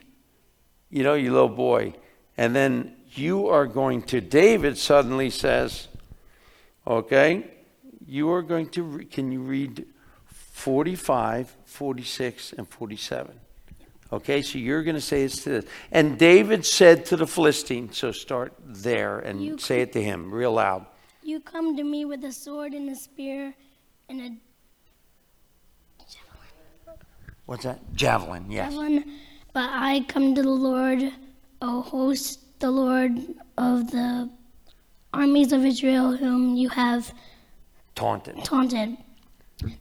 You 0.89 1.03
know, 1.03 1.13
you 1.13 1.31
little 1.31 1.47
boy. 1.47 1.93
And 2.35 2.53
then 2.53 2.93
you 3.13 3.47
are 3.47 3.65
going 3.65 4.01
to, 4.03 4.19
David 4.19 4.77
suddenly 4.77 5.29
says, 5.29 5.87
Okay, 6.85 7.49
you 8.05 8.29
are 8.31 8.41
going 8.41 8.67
to, 8.71 8.83
re- 8.83 9.05
can 9.05 9.31
you 9.31 9.39
read 9.39 9.85
45, 10.59 11.55
46, 11.63 12.53
and 12.57 12.67
47? 12.67 13.39
Okay, 14.11 14.41
so 14.41 14.57
you're 14.57 14.83
going 14.83 14.95
to 14.95 15.01
say 15.01 15.23
this 15.23 15.41
to 15.43 15.49
this. 15.51 15.65
And 15.89 16.19
David 16.19 16.65
said 16.65 17.05
to 17.05 17.15
the 17.15 17.25
Philistine, 17.25 17.93
so 17.93 18.11
start 18.11 18.51
there 18.65 19.19
and 19.19 19.41
You 19.41 19.57
say 19.57 19.79
it 19.79 19.93
to 19.93 20.03
him 20.03 20.29
real 20.29 20.51
loud. 20.51 20.85
You 21.23 21.39
come 21.39 21.77
to 21.77 21.83
me 21.83 22.03
with 22.03 22.25
a 22.25 22.33
sword 22.33 22.73
and 22.73 22.89
a 22.89 22.95
spear 22.95 23.53
and 24.09 24.19
a 24.19 24.29
javelin. 26.11 26.99
What's 27.45 27.63
that? 27.63 27.79
Javelin, 27.95 28.51
yes. 28.51 28.73
javelin, 28.73 29.17
but 29.53 29.69
I 29.71 30.01
come 30.09 30.35
to 30.35 30.41
the 30.41 30.49
Lord, 30.49 31.13
O 31.61 31.81
host, 31.81 32.59
the 32.59 32.69
Lord 32.69 33.17
of 33.57 33.91
the 33.91 34.29
armies 35.13 35.53
of 35.53 35.63
Israel, 35.65 36.17
whom 36.17 36.55
you 36.57 36.67
have 36.67 37.13
Taunted. 37.95 38.43
taunted. 38.43 38.97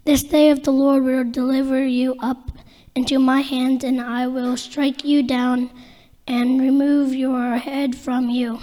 This 0.04 0.22
day 0.22 0.50
of 0.50 0.64
the 0.64 0.70
Lord 0.72 1.04
will 1.04 1.24
deliver 1.24 1.84
you 1.86 2.16
up 2.20 2.50
into 2.94 3.18
my 3.18 3.40
hand, 3.42 3.84
and 3.84 4.00
I 4.00 4.26
will 4.26 4.56
strike 4.56 5.04
you 5.04 5.22
down 5.22 5.70
and 6.26 6.60
remove 6.60 7.14
your 7.14 7.56
head 7.56 7.94
from 7.96 8.28
you. 8.28 8.58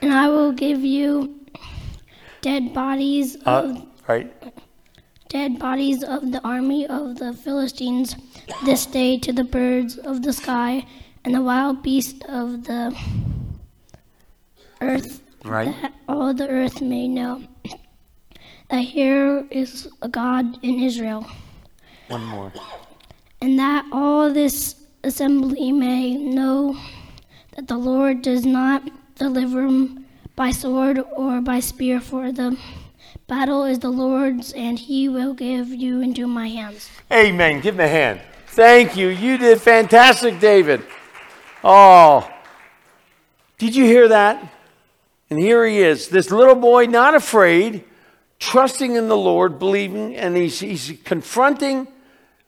and 0.00 0.12
I 0.12 0.28
will 0.28 0.52
give 0.52 0.84
you 0.84 1.34
dead 2.40 2.72
bodies 2.72 3.36
of 3.44 3.76
Uh, 3.76 3.80
right? 4.08 4.32
dead 5.28 5.58
bodies 5.58 6.02
of 6.02 6.32
the 6.32 6.40
army 6.46 6.86
of 6.86 7.16
the 7.18 7.32
Philistines 7.34 8.16
this 8.64 8.86
day 8.86 9.18
to 9.18 9.32
the 9.32 9.44
birds 9.44 9.98
of 9.98 10.22
the 10.22 10.32
sky 10.32 10.86
and 11.24 11.34
the 11.34 11.42
wild 11.42 11.82
beasts 11.82 12.24
of 12.28 12.64
the 12.64 12.94
earth, 14.80 15.22
Right. 15.44 15.74
that 15.82 15.92
all 16.08 16.32
the 16.32 16.48
earth 16.48 16.80
may 16.80 17.08
know 17.08 17.42
that 18.68 18.80
here 18.82 19.46
is 19.50 19.88
a 20.02 20.08
God 20.08 20.58
in 20.62 20.82
Israel, 20.82 21.26
One 22.08 22.24
more. 22.24 22.52
and 23.40 23.58
that 23.58 23.84
all 23.92 24.32
this 24.32 24.74
assembly 25.04 25.72
may 25.72 26.14
know 26.14 26.76
that 27.54 27.68
the 27.68 27.76
Lord 27.76 28.22
does 28.22 28.44
not 28.44 28.82
deliver 29.16 29.68
by 30.34 30.50
sword 30.50 31.00
or 31.14 31.40
by 31.40 31.60
spear, 31.60 32.00
for 32.00 32.32
the 32.32 32.58
battle 33.26 33.64
is 33.64 33.78
the 33.78 33.88
Lord's, 33.90 34.52
and 34.52 34.78
he 34.78 35.08
will 35.08 35.32
give 35.32 35.68
you 35.68 36.00
into 36.00 36.26
my 36.26 36.48
hands. 36.48 36.90
Amen. 37.12 37.60
Give 37.60 37.74
him 37.74 37.80
a 37.80 37.88
hand. 37.88 38.20
Thank 38.48 38.96
you. 38.96 39.08
You 39.08 39.38
did 39.38 39.60
fantastic, 39.60 40.38
David. 40.40 40.82
Oh, 41.64 42.30
did 43.58 43.74
you 43.74 43.84
hear 43.84 44.08
that? 44.08 44.52
And 45.30 45.38
here 45.38 45.66
he 45.66 45.78
is, 45.78 46.08
this 46.08 46.30
little 46.30 46.54
boy, 46.54 46.86
not 46.86 47.14
afraid, 47.14 47.82
trusting 48.38 48.96
in 48.96 49.08
the 49.08 49.16
Lord, 49.16 49.58
believing, 49.58 50.16
and 50.16 50.36
he's, 50.36 50.60
he's 50.60 50.98
confronting 51.04 51.88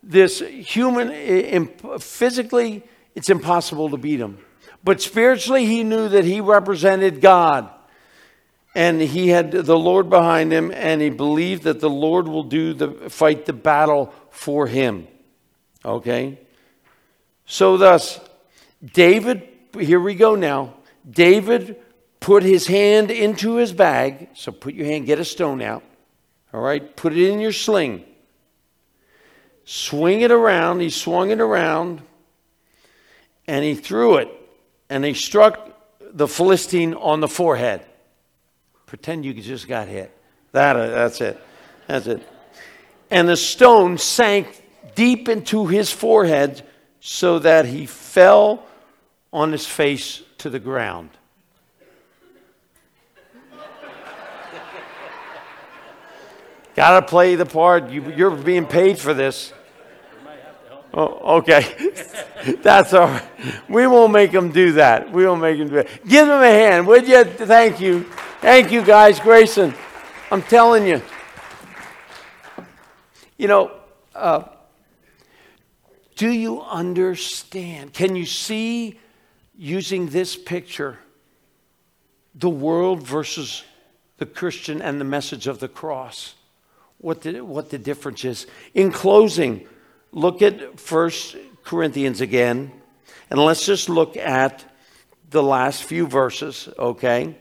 this 0.01 0.39
human, 0.39 1.67
physically, 1.99 2.83
it's 3.15 3.29
impossible 3.29 3.89
to 3.89 3.97
beat 3.97 4.19
him. 4.19 4.37
But 4.83 5.01
spiritually, 5.01 5.65
he 5.65 5.83
knew 5.83 6.07
that 6.09 6.23
he 6.23 6.39
represented 6.39 7.21
God. 7.21 7.69
And 8.75 9.01
he 9.01 9.29
had 9.29 9.51
the 9.51 9.77
Lord 9.77 10.09
behind 10.09 10.51
him, 10.51 10.71
and 10.71 11.01
he 11.01 11.09
believed 11.09 11.63
that 11.63 11.79
the 11.79 11.89
Lord 11.89 12.27
will 12.27 12.43
do 12.43 12.73
the 12.73 13.09
fight 13.09 13.45
the 13.45 13.53
battle 13.53 14.13
for 14.29 14.67
him. 14.67 15.07
Okay? 15.83 16.39
So 17.45 17.77
thus, 17.77 18.19
David, 18.93 19.47
here 19.77 19.99
we 19.99 20.13
go 20.13 20.35
now. 20.35 20.75
David 21.09 21.77
put 22.19 22.43
his 22.43 22.67
hand 22.67 23.11
into 23.11 23.55
his 23.55 23.73
bag. 23.73 24.29
So 24.33 24.51
put 24.51 24.73
your 24.73 24.85
hand, 24.85 25.05
get 25.05 25.19
a 25.19 25.25
stone 25.25 25.61
out. 25.61 25.83
All 26.53 26.61
right? 26.61 26.95
Put 26.95 27.13
it 27.13 27.29
in 27.29 27.39
your 27.39 27.51
sling. 27.51 28.05
Swing 29.65 30.21
it 30.21 30.31
around. 30.31 30.79
He 30.79 30.89
swung 30.89 31.31
it 31.31 31.39
around 31.39 32.01
and 33.47 33.63
he 33.63 33.75
threw 33.75 34.17
it 34.17 34.29
and 34.89 35.03
he 35.05 35.13
struck 35.13 35.69
the 35.99 36.27
Philistine 36.27 36.93
on 36.93 37.19
the 37.19 37.27
forehead. 37.27 37.85
Pretend 38.85 39.25
you 39.25 39.33
just 39.33 39.67
got 39.67 39.87
hit. 39.87 40.15
That, 40.51 40.75
uh, 40.75 40.87
that's 40.87 41.21
it. 41.21 41.39
That's 41.87 42.07
it. 42.07 42.27
And 43.11 43.27
the 43.27 43.37
stone 43.37 43.97
sank 43.97 44.63
deep 44.95 45.29
into 45.29 45.67
his 45.67 45.91
forehead 45.91 46.63
so 46.99 47.39
that 47.39 47.65
he 47.65 47.85
fell 47.85 48.65
on 49.31 49.51
his 49.51 49.65
face 49.65 50.21
to 50.39 50.49
the 50.49 50.59
ground. 50.59 51.09
Got 56.79 57.01
to 57.01 57.05
play 57.05 57.35
the 57.35 57.45
part. 57.45 57.89
You, 57.89 58.09
you're 58.13 58.31
being 58.31 58.65
paid 58.65 58.97
for 58.97 59.13
this. 59.13 59.51
Oh, 60.93 61.39
okay. 61.39 61.91
That's 62.61 62.93
all 62.93 63.07
right. 63.07 63.29
We 63.67 63.85
won't 63.85 64.13
make 64.13 64.31
them 64.31 64.53
do 64.53 64.71
that. 64.71 65.11
We 65.11 65.25
won't 65.27 65.41
make 65.41 65.57
them 65.57 65.67
do 65.67 65.75
it. 65.75 65.89
Give 66.07 66.25
them 66.25 66.41
a 66.41 66.49
hand, 66.49 66.87
would 66.87 67.05
you? 67.05 67.25
Thank 67.25 67.81
you. 67.81 68.03
Thank 68.39 68.71
you, 68.71 68.81
guys. 68.81 69.19
Grayson, 69.19 69.73
I'm 70.31 70.41
telling 70.41 70.87
you. 70.87 71.01
You 73.37 73.49
know, 73.49 73.71
uh, 74.15 74.43
do 76.15 76.29
you 76.29 76.61
understand? 76.61 77.91
Can 77.91 78.15
you 78.15 78.25
see 78.25 78.97
using 79.57 80.07
this 80.07 80.37
picture 80.37 80.97
the 82.35 82.49
world 82.49 83.05
versus 83.05 83.65
the 84.15 84.25
Christian 84.25 84.81
and 84.81 85.01
the 85.01 85.03
message 85.03 85.45
of 85.45 85.59
the 85.59 85.67
cross? 85.67 86.35
What 86.99 87.21
the, 87.21 87.41
what 87.41 87.69
the 87.69 87.77
difference 87.77 88.25
is. 88.25 88.45
In 88.73 88.91
closing, 88.91 89.67
look 90.11 90.41
at 90.41 90.79
First 90.79 91.35
Corinthians 91.63 92.21
again, 92.21 92.71
and 93.29 93.39
let's 93.39 93.65
just 93.65 93.89
look 93.89 94.17
at 94.17 94.65
the 95.29 95.43
last 95.43 95.83
few 95.83 96.07
verses, 96.07 96.67
okay? 96.77 97.35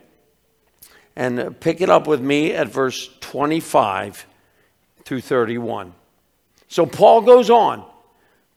And 1.16 1.59
pick 1.61 1.81
it 1.81 1.90
up 1.90 2.07
with 2.07 2.21
me 2.21 2.53
at 2.53 2.68
verse 2.68 3.11
25 3.21 4.27
through 5.05 5.21
31. 5.23 5.94
So 6.68 6.87
Paul 6.87 7.23
goes 7.23 7.51
on, 7.51 7.85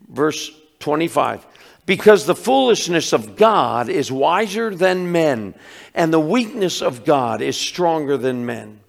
verse 0.07 0.51
25. 0.79 1.47
Because 1.85 2.25
the 2.25 2.35
foolishness 2.35 3.13
of 3.13 3.35
God 3.35 3.89
is 3.89 4.11
wiser 4.11 4.75
than 4.75 5.11
men, 5.11 5.55
and 5.95 6.13
the 6.13 6.19
weakness 6.19 6.81
of 6.81 7.05
God 7.05 7.41
is 7.41 7.57
stronger 7.57 8.17
than 8.17 8.45
men. 8.45 8.80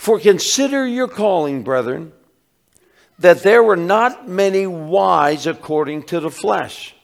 For 0.00 0.18
consider 0.18 0.86
your 0.86 1.08
calling, 1.08 1.62
brethren 1.62 2.12
that 3.18 3.42
there 3.42 3.62
were 3.62 3.76
not 3.76 4.26
many 4.26 4.66
wise 4.66 5.46
according 5.46 6.04
to 6.04 6.20
the 6.20 6.30
flesh, 6.30 6.94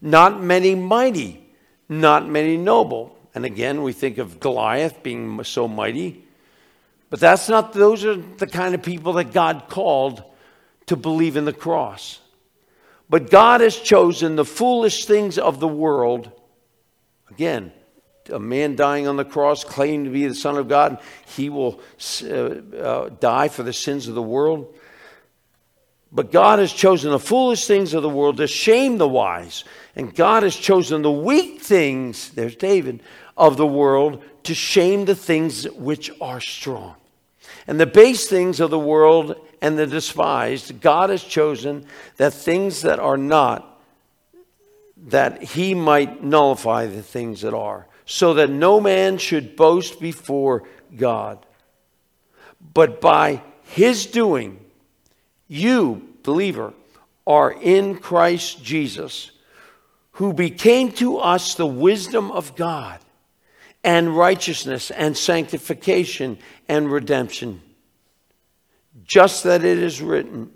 not 0.00 0.42
many 0.42 0.74
mighty, 0.74 1.46
not 1.86 2.26
many 2.26 2.56
noble. 2.56 3.14
And 3.34 3.44
again, 3.44 3.82
we 3.82 3.92
think 3.92 4.16
of 4.16 4.40
Goliath 4.40 5.02
being 5.02 5.44
so 5.44 5.68
mighty, 5.68 6.24
but 7.10 7.20
that's 7.20 7.50
not, 7.50 7.74
those 7.74 8.06
are 8.06 8.16
the 8.16 8.46
kind 8.46 8.74
of 8.74 8.82
people 8.82 9.12
that 9.12 9.34
God 9.34 9.64
called 9.68 10.24
to 10.86 10.96
believe 10.96 11.36
in 11.36 11.44
the 11.44 11.52
cross. 11.52 12.20
But 13.10 13.28
God 13.28 13.60
has 13.60 13.76
chosen 13.76 14.36
the 14.36 14.46
foolish 14.46 15.04
things 15.04 15.36
of 15.36 15.60
the 15.60 15.68
world. 15.68 16.32
Again, 17.30 17.70
a 18.30 18.38
man 18.38 18.76
dying 18.76 19.06
on 19.06 19.16
the 19.16 19.24
cross, 19.24 19.64
claiming 19.64 20.04
to 20.04 20.10
be 20.10 20.26
the 20.26 20.34
Son 20.34 20.56
of 20.56 20.68
God, 20.68 21.00
he 21.26 21.48
will 21.50 21.80
uh, 22.22 22.26
uh, 22.28 23.08
die 23.20 23.48
for 23.48 23.62
the 23.62 23.72
sins 23.72 24.08
of 24.08 24.14
the 24.14 24.22
world. 24.22 24.74
But 26.10 26.30
God 26.30 26.60
has 26.60 26.72
chosen 26.72 27.10
the 27.10 27.18
foolish 27.18 27.66
things 27.66 27.92
of 27.92 28.02
the 28.02 28.08
world 28.08 28.36
to 28.36 28.46
shame 28.46 28.98
the 28.98 29.08
wise. 29.08 29.64
And 29.96 30.14
God 30.14 30.44
has 30.44 30.54
chosen 30.54 31.02
the 31.02 31.10
weak 31.10 31.60
things, 31.60 32.30
there's 32.30 32.54
David, 32.54 33.02
of 33.36 33.56
the 33.56 33.66
world 33.66 34.22
to 34.44 34.54
shame 34.54 35.06
the 35.06 35.16
things 35.16 35.68
which 35.72 36.10
are 36.20 36.40
strong. 36.40 36.94
And 37.66 37.80
the 37.80 37.86
base 37.86 38.28
things 38.28 38.60
of 38.60 38.70
the 38.70 38.78
world 38.78 39.36
and 39.60 39.78
the 39.78 39.86
despised, 39.86 40.80
God 40.80 41.10
has 41.10 41.24
chosen 41.24 41.86
that 42.16 42.32
things 42.32 42.82
that 42.82 42.98
are 42.98 43.16
not, 43.16 43.80
that 45.06 45.42
he 45.42 45.74
might 45.74 46.22
nullify 46.22 46.86
the 46.86 47.02
things 47.02 47.40
that 47.40 47.54
are, 47.54 47.86
so 48.06 48.34
that 48.34 48.50
no 48.50 48.80
man 48.80 49.18
should 49.18 49.56
boast 49.56 50.00
before 50.00 50.64
God. 50.94 51.44
But 52.72 53.00
by 53.00 53.42
his 53.62 54.06
doing, 54.06 54.64
you, 55.48 56.08
believer, 56.22 56.72
are 57.26 57.52
in 57.52 57.96
Christ 57.96 58.62
Jesus, 58.62 59.30
who 60.12 60.32
became 60.32 60.92
to 60.92 61.18
us 61.18 61.54
the 61.54 61.66
wisdom 61.66 62.30
of 62.30 62.54
God 62.56 63.00
and 63.82 64.16
righteousness 64.16 64.90
and 64.90 65.16
sanctification 65.16 66.38
and 66.68 66.90
redemption. 66.90 67.60
Just 69.04 69.44
that 69.44 69.64
it 69.64 69.78
is 69.78 70.00
written, 70.00 70.50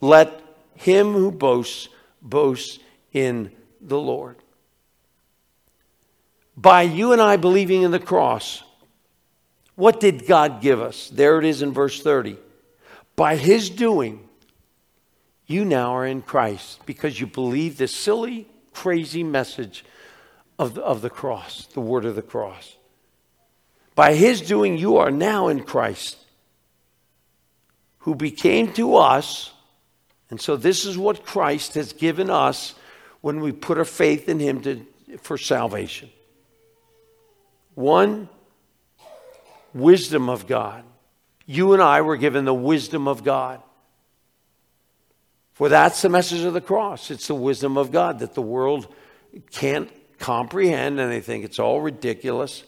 let 0.00 0.40
him 0.74 1.12
who 1.12 1.30
boasts 1.30 1.88
boast 2.20 2.80
in 3.12 3.50
the 3.80 3.98
Lord. 3.98 4.41
By 6.56 6.82
you 6.82 7.12
and 7.12 7.20
I 7.20 7.36
believing 7.36 7.82
in 7.82 7.90
the 7.90 7.98
cross, 7.98 8.62
what 9.74 10.00
did 10.00 10.26
God 10.26 10.60
give 10.60 10.80
us? 10.80 11.08
There 11.08 11.38
it 11.38 11.44
is 11.44 11.62
in 11.62 11.72
verse 11.72 12.02
30 12.02 12.36
by 13.16 13.36
his 13.36 13.70
doing, 13.70 14.28
you 15.46 15.64
now 15.64 15.94
are 15.94 16.06
in 16.06 16.22
Christ 16.22 16.84
because 16.86 17.20
you 17.20 17.26
believe 17.26 17.76
this 17.76 17.94
silly, 17.94 18.48
crazy 18.72 19.22
message 19.22 19.84
of 20.58 20.74
the, 20.74 20.82
of 20.82 21.02
the 21.02 21.10
cross, 21.10 21.66
the 21.66 21.80
word 21.80 22.04
of 22.04 22.14
the 22.14 22.22
cross. 22.22 22.76
By 23.94 24.14
his 24.14 24.40
doing, 24.40 24.78
you 24.78 24.96
are 24.96 25.10
now 25.10 25.48
in 25.48 25.64
Christ, 25.64 26.16
who 27.98 28.14
became 28.14 28.72
to 28.74 28.96
us. 28.96 29.52
And 30.30 30.40
so, 30.40 30.56
this 30.56 30.86
is 30.86 30.96
what 30.96 31.26
Christ 31.26 31.74
has 31.74 31.92
given 31.92 32.30
us 32.30 32.74
when 33.20 33.40
we 33.40 33.52
put 33.52 33.76
our 33.76 33.84
faith 33.84 34.30
in 34.30 34.40
him 34.40 34.62
to, 34.62 34.86
for 35.20 35.36
salvation. 35.36 36.08
One, 37.74 38.28
wisdom 39.74 40.28
of 40.28 40.46
God. 40.46 40.84
You 41.46 41.72
and 41.72 41.82
I 41.82 42.00
were 42.02 42.16
given 42.16 42.44
the 42.44 42.54
wisdom 42.54 43.08
of 43.08 43.24
God. 43.24 43.60
For 45.54 45.68
that's 45.68 46.02
the 46.02 46.08
message 46.08 46.42
of 46.42 46.54
the 46.54 46.60
cross. 46.60 47.10
It's 47.10 47.28
the 47.28 47.34
wisdom 47.34 47.76
of 47.76 47.92
God 47.92 48.20
that 48.20 48.34
the 48.34 48.42
world 48.42 48.92
can't 49.50 49.90
comprehend 50.18 51.00
and 51.00 51.10
they 51.10 51.20
think 51.20 51.44
it's 51.44 51.58
all 51.58 51.80
ridiculous. 51.80 52.64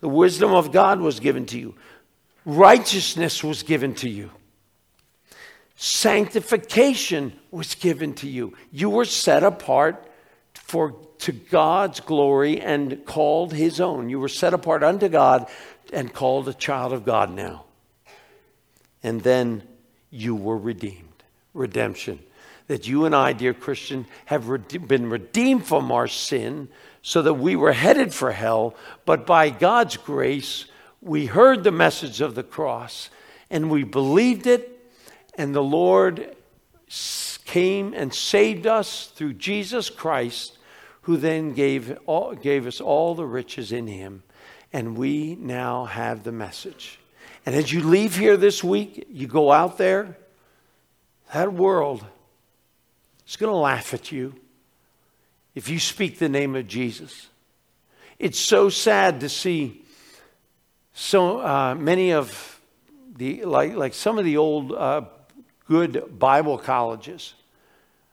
The 0.00 0.08
wisdom 0.08 0.52
of 0.52 0.72
God 0.72 1.00
was 1.00 1.20
given 1.20 1.46
to 1.46 1.58
you, 1.58 1.74
righteousness 2.44 3.44
was 3.44 3.62
given 3.62 3.94
to 3.96 4.08
you, 4.08 4.30
sanctification 5.76 7.32
was 7.50 7.74
given 7.74 8.14
to 8.14 8.28
you. 8.28 8.54
You 8.70 8.90
were 8.90 9.04
set 9.04 9.42
apart 9.42 10.08
for 10.54 10.96
to 11.22 11.32
God's 11.32 12.00
glory 12.00 12.60
and 12.60 13.04
called 13.04 13.52
his 13.52 13.80
own. 13.80 14.08
You 14.08 14.20
were 14.20 14.28
set 14.28 14.54
apart 14.54 14.82
unto 14.82 15.08
God 15.08 15.48
and 15.92 16.12
called 16.12 16.48
a 16.48 16.54
child 16.54 16.92
of 16.92 17.04
God 17.04 17.34
now 17.34 17.64
and 19.02 19.22
then 19.22 19.62
you 20.10 20.34
were 20.34 20.56
redeemed. 20.56 21.08
Redemption. 21.54 22.20
That 22.68 22.86
you 22.86 23.04
and 23.04 23.14
I, 23.14 23.32
dear 23.32 23.52
Christian, 23.52 24.06
have 24.26 24.46
been 24.86 25.10
redeemed 25.10 25.66
from 25.66 25.90
our 25.92 26.08
sin 26.08 26.68
so 27.02 27.20
that 27.22 27.34
we 27.34 27.56
were 27.56 27.72
headed 27.72 28.14
for 28.14 28.30
hell, 28.32 28.74
but 29.04 29.26
by 29.26 29.50
God's 29.50 29.96
grace, 29.96 30.66
we 31.00 31.26
heard 31.26 31.64
the 31.64 31.72
message 31.72 32.20
of 32.20 32.34
the 32.34 32.44
cross 32.44 33.10
and 33.50 33.70
we 33.70 33.82
believed 33.82 34.46
it, 34.46 34.80
and 35.34 35.54
the 35.54 35.62
Lord 35.62 36.34
came 37.44 37.92
and 37.92 38.14
saved 38.14 38.66
us 38.66 39.08
through 39.08 39.34
Jesus 39.34 39.90
Christ, 39.90 40.56
who 41.02 41.16
then 41.16 41.52
gave, 41.52 41.98
all, 42.06 42.34
gave 42.34 42.66
us 42.66 42.80
all 42.80 43.14
the 43.14 43.26
riches 43.26 43.72
in 43.72 43.86
Him. 43.86 44.22
And 44.72 44.96
we 44.96 45.36
now 45.38 45.84
have 45.84 46.24
the 46.24 46.32
message. 46.32 46.98
And 47.44 47.54
as 47.54 47.72
you 47.72 47.82
leave 47.82 48.16
here 48.16 48.36
this 48.36 48.62
week, 48.64 49.06
you 49.10 49.26
go 49.26 49.52
out 49.52 49.78
there, 49.78 50.16
that 51.32 51.52
world 51.52 52.04
is 53.26 53.36
going 53.36 53.52
to 53.52 53.56
laugh 53.56 53.92
at 53.94 54.12
you 54.12 54.34
if 55.54 55.68
you 55.68 55.78
speak 55.78 56.18
the 56.18 56.28
name 56.28 56.54
of 56.54 56.66
Jesus. 56.66 57.28
It's 58.18 58.38
so 58.38 58.68
sad 58.68 59.20
to 59.20 59.28
see 59.28 59.82
so 60.94 61.40
uh, 61.40 61.74
many 61.74 62.12
of 62.12 62.60
the, 63.16 63.44
like, 63.44 63.74
like 63.74 63.94
some 63.94 64.18
of 64.18 64.24
the 64.24 64.36
old 64.36 64.72
uh, 64.72 65.02
good 65.66 66.18
Bible 66.18 66.58
colleges, 66.58 67.34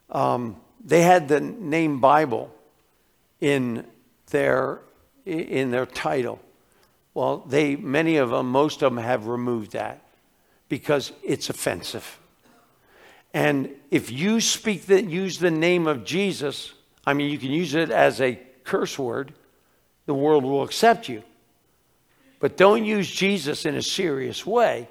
um, 0.09 0.55
they 0.83 1.01
had 1.01 1.27
the 1.27 1.39
name 1.39 1.99
Bible 1.99 2.53
in 3.41 3.85
their, 4.31 4.81
in 5.25 5.71
their 5.71 5.85
title. 5.85 6.39
Well, 7.13 7.39
they, 7.39 7.75
many 7.75 8.17
of 8.17 8.29
them, 8.29 8.51
most 8.51 8.81
of 8.81 8.93
them 8.93 9.03
have 9.03 9.27
removed 9.27 9.71
that 9.73 10.03
because 10.67 11.11
it's 11.23 11.49
offensive. 11.49 12.19
And 13.33 13.69
if 13.91 14.11
you 14.11 14.41
speak 14.41 14.85
that, 14.87 15.05
use 15.05 15.39
the 15.39 15.51
name 15.51 15.87
of 15.87 16.03
Jesus, 16.03 16.73
I 17.05 17.13
mean, 17.13 17.31
you 17.31 17.37
can 17.37 17.51
use 17.51 17.75
it 17.75 17.91
as 17.91 18.21
a 18.21 18.39
curse 18.63 18.97
word, 18.97 19.33
the 20.05 20.13
world 20.13 20.43
will 20.43 20.63
accept 20.63 21.09
you. 21.09 21.23
But 22.39 22.57
don't 22.57 22.85
use 22.85 23.09
Jesus 23.09 23.65
in 23.65 23.75
a 23.75 23.81
serious 23.81 24.45
way 24.45 24.87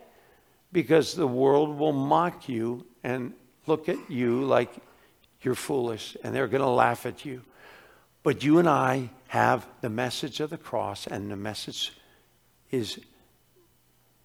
because 0.73 1.15
the 1.15 1.27
world 1.27 1.79
will 1.79 1.93
mock 1.93 2.49
you 2.49 2.85
and 3.03 3.33
look 3.67 3.89
at 3.89 4.11
you 4.11 4.45
like 4.45 4.71
you're 5.43 5.55
foolish 5.55 6.17
and 6.23 6.35
they're 6.35 6.49
going 6.49 6.63
to 6.63 6.69
laugh 6.69 7.07
at 7.07 7.25
you. 7.25 7.43
But 8.29 8.45
you 8.45 8.59
and 8.59 8.69
I 8.69 9.09
have 9.29 9.67
the 9.81 9.89
message 9.89 10.41
of 10.41 10.51
the 10.51 10.59
cross 10.59 11.07
and 11.07 11.31
the 11.31 11.35
message 11.35 11.95
is 12.71 13.01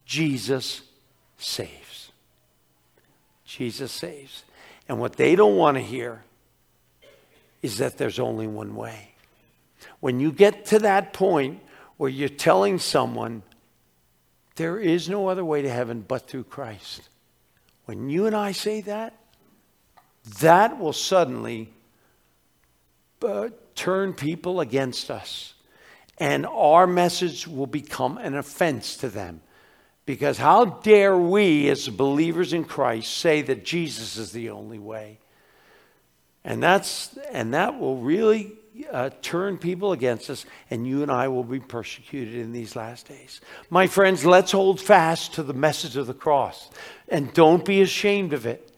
Jesus 0.06 0.82
saves. 1.38 2.12
Jesus 3.46 3.94
saves. 3.94 4.44
And 4.90 5.00
what 5.00 5.14
they 5.14 5.38
don't 5.38 5.56
want 5.56 5.78
to 5.78 5.82
hear 5.82 6.22
is 7.62 7.78
that 7.78 7.98
there's 7.98 8.20
only 8.20 8.46
one 8.46 8.76
way. 8.76 9.14
When 10.02 10.20
you 10.20 10.34
get 10.34 10.66
to 10.66 10.80
that 10.80 11.14
point 11.14 11.62
where 11.96 12.10
you're 12.10 12.28
telling 12.28 12.80
someone 12.80 13.42
there 14.58 14.78
is 14.82 15.08
no 15.08 15.30
other 15.30 15.46
way 15.46 15.62
to 15.62 15.70
heaven 15.70 16.04
but 16.06 16.28
through 16.28 16.44
Christ, 16.44 17.08
when 17.86 18.10
you 18.10 18.26
and 18.26 18.36
I 18.36 18.52
say 18.52 18.82
that, 18.82 19.18
that 20.42 20.78
will 20.78 20.92
suddenly 20.92 21.72
uh, 23.22 23.48
turn 23.76 24.14
people 24.14 24.60
against 24.60 25.10
us. 25.12 25.54
And 26.18 26.46
our 26.46 26.86
message 26.88 27.48
will 27.48 27.68
become 27.68 28.18
an 28.18 28.36
offense 28.36 28.98
to 28.98 29.10
them. 29.10 29.42
Because 30.06 30.38
how 30.38 30.66
dare 30.66 31.18
we, 31.18 31.70
as 31.70 31.88
believers 31.88 32.54
in 32.54 32.66
Christ, 32.66 33.16
say 33.16 33.42
that 33.44 33.64
Jesus 33.64 34.18
is 34.18 34.32
the 34.32 34.50
only 34.50 34.80
way? 34.80 35.20
And, 36.44 36.62
that's, 36.62 37.18
and 37.32 37.54
that 37.54 37.80
will 37.80 37.98
really 37.98 38.52
uh, 38.92 39.12
turn 39.22 39.58
people 39.58 39.92
against 39.92 40.30
us, 40.30 40.46
and 40.70 40.86
you 40.86 41.04
and 41.04 41.12
I 41.12 41.28
will 41.28 41.44
be 41.44 41.60
persecuted 41.60 42.36
in 42.36 42.52
these 42.52 42.76
last 42.76 43.08
days. 43.08 43.40
My 43.70 43.88
friends, 43.88 44.26
let's 44.26 44.52
hold 44.52 44.82
fast 44.82 45.34
to 45.36 45.44
the 45.44 45.54
message 45.54 45.96
of 45.96 46.08
the 46.08 46.14
cross 46.14 46.70
and 47.08 47.34
don't 47.34 47.64
be 47.64 47.82
ashamed 47.82 48.34
of 48.34 48.46
it. 48.46 48.70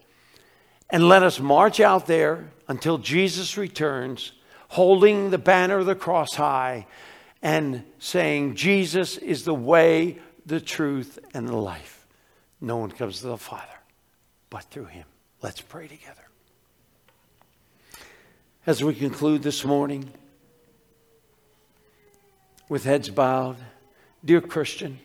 And 0.89 1.09
let 1.09 1.23
us 1.23 1.39
march 1.39 1.79
out 1.79 2.05
there 2.05 2.51
until 2.67 2.97
Jesus 2.99 3.57
returns, 3.57 4.33
holding 4.69 5.29
the 5.29 5.37
banner 5.37 5.77
of 5.77 5.85
the 5.85 5.95
cross 5.95 6.35
high 6.35 6.87
and 7.41 7.83
saying, 7.99 8.55
Jesus 8.55 9.17
is 9.17 9.45
the 9.45 9.53
way, 9.53 10.19
the 10.45 10.59
truth, 10.59 11.19
and 11.33 11.47
the 11.47 11.55
life. 11.55 12.05
No 12.61 12.77
one 12.77 12.91
comes 12.91 13.21
to 13.21 13.27
the 13.27 13.37
Father 13.37 13.75
but 14.49 14.63
through 14.65 14.85
him. 14.85 15.05
Let's 15.41 15.59
pray 15.59 15.87
together. 15.87 16.21
As 18.65 18.83
we 18.83 18.95
conclude 18.95 19.43
this 19.43 19.65
morning, 19.65 20.09
with 22.69 22.85
heads 22.85 23.09
bowed, 23.09 23.57
dear 24.23 24.41
Christian, 24.41 24.99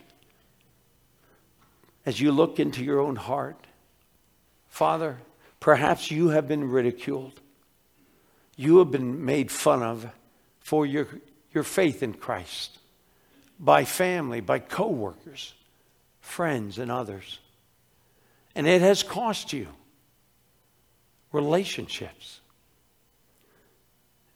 as 2.05 2.19
you 2.19 2.31
look 2.31 2.59
into 2.59 2.83
your 2.83 2.99
own 2.99 3.17
heart, 3.17 3.67
Father, 4.69 5.17
perhaps 5.59 6.09
you 6.09 6.29
have 6.29 6.47
been 6.47 6.69
ridiculed. 6.69 7.39
You 8.55 8.79
have 8.79 8.91
been 8.91 9.25
made 9.25 9.51
fun 9.51 9.81
of 9.83 10.07
for 10.59 10.85
your, 10.85 11.07
your 11.53 11.63
faith 11.63 12.03
in 12.03 12.13
Christ 12.13 12.77
by 13.59 13.85
family, 13.85 14.41
by 14.41 14.59
coworkers, 14.59 15.53
friends, 16.19 16.77
and 16.79 16.91
others. 16.91 17.39
And 18.55 18.67
it 18.67 18.81
has 18.81 19.03
cost 19.03 19.53
you 19.53 19.67
relationships. 21.31 22.41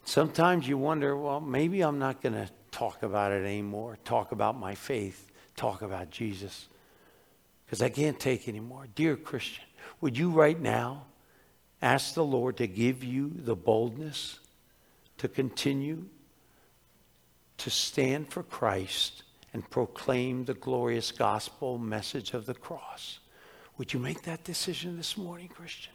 Sometimes 0.05 0.67
you 0.67 0.77
wonder, 0.77 1.17
well, 1.17 1.41
maybe 1.41 1.81
I'm 1.81 1.99
not 1.99 2.21
going 2.21 2.33
to 2.33 2.47
talk 2.71 3.03
about 3.03 3.31
it 3.31 3.43
anymore, 3.43 3.97
talk 4.05 4.31
about 4.31 4.57
my 4.57 4.75
faith, 4.75 5.27
talk 5.55 5.81
about 5.81 6.11
Jesus, 6.11 6.67
because 7.65 7.81
I 7.81 7.89
can't 7.89 8.19
take 8.19 8.47
anymore. 8.47 8.85
Dear 8.93 9.15
Christian, 9.15 9.63
would 10.01 10.17
you 10.17 10.29
right 10.29 10.59
now 10.59 11.05
ask 11.85 12.15
the 12.15 12.25
Lord 12.25 12.57
to 12.57 12.65
give 12.65 13.03
you 13.03 13.31
the 13.35 13.55
boldness 13.55 14.39
to 15.19 15.27
continue 15.27 16.05
to 17.59 17.69
stand 17.69 18.33
for 18.33 18.41
Christ 18.41 19.21
and 19.53 19.69
proclaim 19.69 20.45
the 20.45 20.55
glorious 20.55 21.11
gospel 21.11 21.77
message 21.77 22.33
of 22.33 22.47
the 22.47 22.55
cross? 22.55 23.19
Would 23.77 23.93
you 23.93 23.99
make 23.99 24.23
that 24.23 24.43
decision 24.43 24.97
this 24.97 25.15
morning, 25.15 25.47
Christian? 25.47 25.93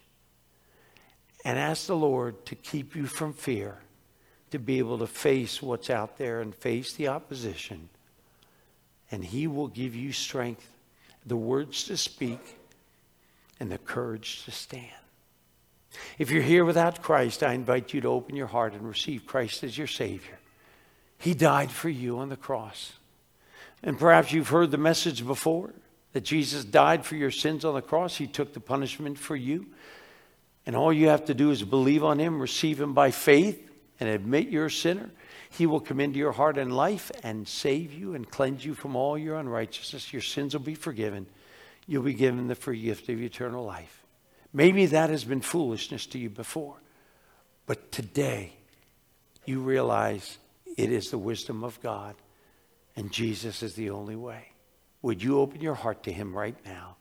And 1.45 1.59
ask 1.59 1.88
the 1.88 1.97
Lord 1.97 2.47
to 2.47 2.55
keep 2.55 2.95
you 2.95 3.07
from 3.07 3.32
fear 3.32 3.78
to 4.53 4.59
be 4.61 4.78
able 4.78 4.99
to 4.99 5.07
face 5.09 5.61
what's 5.61 5.91
out 5.91 6.18
there 6.18 6.41
and 6.41 6.55
face 6.55 6.93
the 6.93 7.09
opposition. 7.09 7.88
And 9.11 9.24
He 9.24 9.49
will 9.49 9.68
give 9.68 9.97
you 9.97 10.12
strength, 10.12 10.68
the 11.26 11.36
words 11.36 11.84
to 11.84 11.97
speak, 11.97 12.59
and 13.59 13.72
the 13.72 13.78
courage 13.78 14.45
to 14.45 14.53
stand. 14.53 14.99
If 16.18 16.30
you're 16.30 16.43
here 16.43 16.64
without 16.64 17.03
Christ, 17.03 17.43
I 17.43 17.53
invite 17.53 17.93
you 17.93 18.01
to 18.03 18.09
open 18.09 18.36
your 18.36 18.47
heart 18.47 18.74
and 18.74 18.86
receive 18.86 19.26
Christ 19.26 19.64
as 19.64 19.76
your 19.76 19.86
Savior. 19.86 20.38
He 21.18 21.34
died 21.34 21.70
for 21.70 21.88
you 21.88 22.18
on 22.18 22.28
the 22.28 22.36
cross. 22.36 22.93
And 23.82 23.99
perhaps 23.99 24.32
you've 24.32 24.49
heard 24.49 24.70
the 24.70 24.78
message 24.78 25.26
before 25.26 25.72
that 26.12 26.22
Jesus 26.22 26.64
died 26.64 27.05
for 27.05 27.14
your 27.14 27.30
sins 27.30 27.64
on 27.64 27.74
the 27.74 27.82
cross. 27.82 28.16
He 28.16 28.26
took 28.26 28.53
the 28.53 28.61
punishment 28.61 29.18
for 29.18 29.36
you. 29.36 29.66
And 30.66 30.76
all 30.76 30.93
you 30.93 31.09
have 31.09 31.26
to 31.26 31.34
do 31.34 31.51
is 31.51 31.62
believe 31.62 32.05
on 32.05 32.18
Him, 32.18 32.41
receive 32.41 32.80
Him 32.80 32.95
by 32.95 33.11
faith, 33.11 33.68
and 33.99 34.09
admit 34.09 34.49
you're 34.49 34.66
a 34.66 34.70
sinner, 34.70 35.11
He 35.51 35.66
will 35.66 35.80
come 35.80 36.01
into 36.01 36.18
your 36.18 36.32
heart 36.32 36.59
and 36.59 36.74
life 36.74 37.11
and 37.22 37.47
save 37.47 37.93
you 37.93 38.14
and 38.14 38.28
cleanse 38.28 38.64
you 38.64 38.74
from 38.74 38.97
all 38.97 39.18
your 39.18 39.36
unrighteousness. 39.36 40.12
Your 40.12 40.22
sins 40.22 40.55
will 40.55 40.61
be 40.61 40.74
forgiven. 40.74 41.26
You'll 41.86 42.03
be 42.03 42.14
given 42.14 42.49
the 42.49 42.55
free 42.55 42.80
gift 42.80 43.09
of 43.09 43.20
eternal 43.20 43.64
life. 43.64 43.99
Maybe 44.53 44.86
that 44.86 45.11
has 45.11 45.24
been 45.24 45.40
foolishness 45.40 46.07
to 46.07 46.18
you 46.18 46.28
before, 46.28 46.76
but 47.66 47.92
today 47.92 48.53
you 49.44 49.61
realize 49.61 50.38
it 50.76 50.90
is 50.90 51.11
the 51.11 51.18
wisdom 51.18 51.62
of 51.62 51.80
God 51.80 52.16
and 52.96 53.12
Jesus 53.12 53.62
is 53.62 53.74
the 53.74 53.90
only 53.90 54.16
way. 54.16 54.53
Would 55.03 55.22
you 55.22 55.38
open 55.38 55.61
your 55.61 55.74
heart 55.74 56.03
to 56.05 56.12
Him 56.12 56.36
right 56.36 56.57
now? 56.64 56.96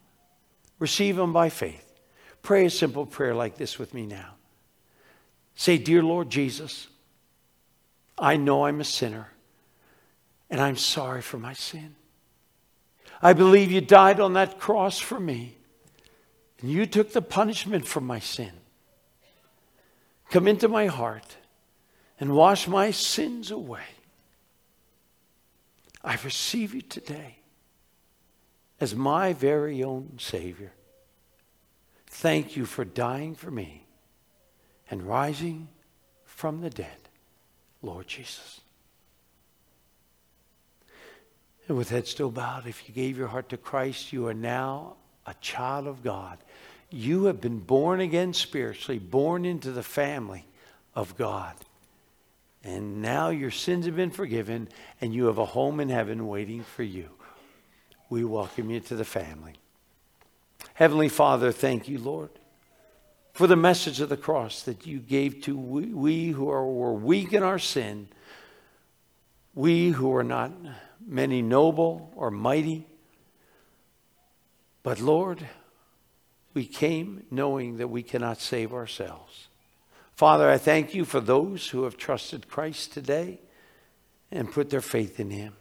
Receive 0.77 1.17
Him 1.17 1.33
by 1.33 1.49
faith. 1.49 1.85
Pray 2.41 2.65
a 2.65 2.69
simple 2.69 3.05
prayer 3.05 3.35
like 3.35 3.57
this 3.57 3.77
with 3.77 3.93
me 3.93 4.05
now. 4.05 4.35
Say, 5.55 5.77
Dear 5.77 6.03
Lord 6.03 6.29
Jesus, 6.29 6.87
I 8.17 8.37
know 8.37 8.65
I'm 8.65 8.79
a 8.79 8.85
sinner 8.85 9.31
and 10.49 10.61
I'm 10.61 10.77
sorry 10.77 11.21
for 11.21 11.37
my 11.37 11.53
sin. 11.53 11.95
I 13.21 13.33
believe 13.33 13.71
you 13.71 13.81
died 13.81 14.19
on 14.19 14.33
that 14.33 14.59
cross 14.59 14.99
for 14.99 15.19
me 15.19 15.57
and 16.61 16.69
you 16.69 16.85
took 16.85 17.13
the 17.13 17.21
punishment 17.21 17.87
for 17.87 18.01
my 18.01 18.19
sin. 18.19 18.51
Come 20.29 20.47
into 20.47 20.67
my 20.67 20.87
heart 20.87 21.37
and 22.19 22.35
wash 22.35 22.67
my 22.67 22.91
sins 22.91 23.49
away. 23.49 23.87
I 26.03 26.17
receive 26.23 26.73
you 26.73 26.81
today 26.81 27.37
as 28.79 28.95
my 28.95 29.33
very 29.33 29.83
own 29.83 30.17
Savior. 30.19 30.71
Thank 32.07 32.55
you 32.55 32.65
for 32.65 32.85
dying 32.85 33.35
for 33.35 33.51
me 33.51 33.85
and 34.89 35.03
rising 35.03 35.67
from 36.25 36.61
the 36.61 36.69
dead, 36.69 37.09
Lord 37.81 38.07
Jesus. 38.07 38.61
And 41.67 41.77
with 41.77 41.89
head 41.89 42.07
still 42.07 42.31
bowed, 42.31 42.65
if 42.65 42.87
you 42.87 42.95
gave 42.95 43.17
your 43.17 43.27
heart 43.27 43.49
to 43.49 43.57
Christ, 43.57 44.11
you 44.11 44.27
are 44.27 44.33
now 44.33 44.95
a 45.25 45.33
child 45.41 45.87
of 45.87 46.03
God. 46.03 46.37
You 46.89 47.25
have 47.25 47.39
been 47.39 47.59
born 47.59 47.99
again 47.99 48.33
spiritually, 48.33 48.99
born 48.99 49.45
into 49.45 49.71
the 49.71 49.83
family 49.83 50.45
of 50.95 51.15
God. 51.17 51.55
And 52.63 53.01
now 53.01 53.29
your 53.29 53.51
sins 53.51 53.85
have 53.85 53.95
been 53.95 54.11
forgiven, 54.11 54.69
and 54.99 55.13
you 55.13 55.25
have 55.25 55.37
a 55.37 55.45
home 55.45 55.79
in 55.79 55.89
heaven 55.89 56.27
waiting 56.27 56.63
for 56.63 56.83
you. 56.83 57.09
We 58.09 58.23
welcome 58.23 58.69
you 58.69 58.79
to 58.81 58.95
the 58.95 59.05
family. 59.05 59.53
Heavenly 60.73 61.09
Father, 61.09 61.51
thank 61.51 61.87
you, 61.87 61.99
Lord 61.99 62.31
for 63.39 63.47
the 63.47 63.55
message 63.55 64.01
of 64.01 64.09
the 64.09 64.17
cross 64.17 64.63
that 64.63 64.85
you 64.85 64.99
gave 64.99 65.39
to 65.39 65.57
we, 65.57 65.85
we 65.85 66.27
who 66.27 66.49
are, 66.49 66.65
were 66.65 66.93
weak 66.93 67.31
in 67.31 67.41
our 67.41 67.57
sin, 67.57 68.09
we 69.55 69.91
who 69.91 70.13
are 70.13 70.25
not 70.25 70.51
many 71.07 71.41
noble 71.41 72.11
or 72.17 72.31
mighty. 72.31 72.85
But 74.83 74.99
Lord, 74.99 75.47
we 76.53 76.65
came 76.65 77.25
knowing 77.29 77.77
that 77.77 77.89
we 77.89 78.03
cannot 78.03 78.39
save 78.39 78.73
ourselves. 78.73 79.47
Father, 80.15 80.49
I 80.49 80.57
thank 80.57 80.93
you 80.93 81.05
for 81.05 81.19
those 81.19 81.69
who 81.69 81.83
have 81.83 81.97
trusted 81.97 82.49
Christ 82.49 82.93
today 82.93 83.39
and 84.31 84.51
put 84.51 84.69
their 84.69 84.81
faith 84.81 85.19
in 85.19 85.29
him. 85.29 85.53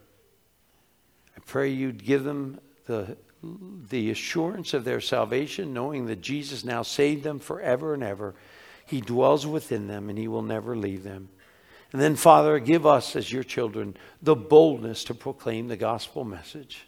I 1.37 1.41
pray 1.47 1.69
you'd 1.69 2.05
give 2.05 2.25
them 2.25 2.61
the 2.87 3.17
the 3.43 4.11
assurance 4.11 4.75
of 4.75 4.85
their 4.85 5.01
salvation, 5.01 5.73
knowing 5.73 6.07
that 6.07 6.21
Jesus 6.21 6.65
now 6.65 6.83
saved 6.83 7.23
them 7.23 7.39
forever 7.39 7.95
and 7.95 8.03
ever. 8.03 8.35
He 8.87 9.01
dwells 9.01 9.47
within 9.47 9.87
them 9.87 10.09
and 10.09 10.19
He 10.19 10.29
will 10.29 10.43
never 10.43 10.77
leave 10.77 11.05
them. 11.05 11.29
And 11.93 12.03
then, 12.03 12.17
Father, 12.17 12.59
give 12.59 12.85
us 12.85 13.17
as 13.17 13.33
your 13.33 13.45
children 13.45 13.97
the 14.21 14.37
boldness 14.37 15.05
to 15.05 15.15
proclaim 15.15 15.69
the 15.69 15.77
gospel 15.77 16.25
message 16.25 16.87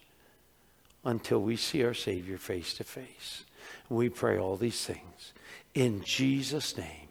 until 1.03 1.41
we 1.41 1.55
see 1.55 1.83
our 1.83 1.93
Savior 1.93 2.37
face 2.37 2.73
to 2.75 2.83
face. 2.83 3.45
We 3.89 4.09
pray 4.09 4.37
all 4.37 4.55
these 4.55 4.85
things 4.85 5.33
in 5.73 6.03
Jesus' 6.03 6.77
name. 6.77 7.07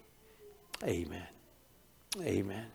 Amen. 0.85 1.27
Amen. 2.21 2.67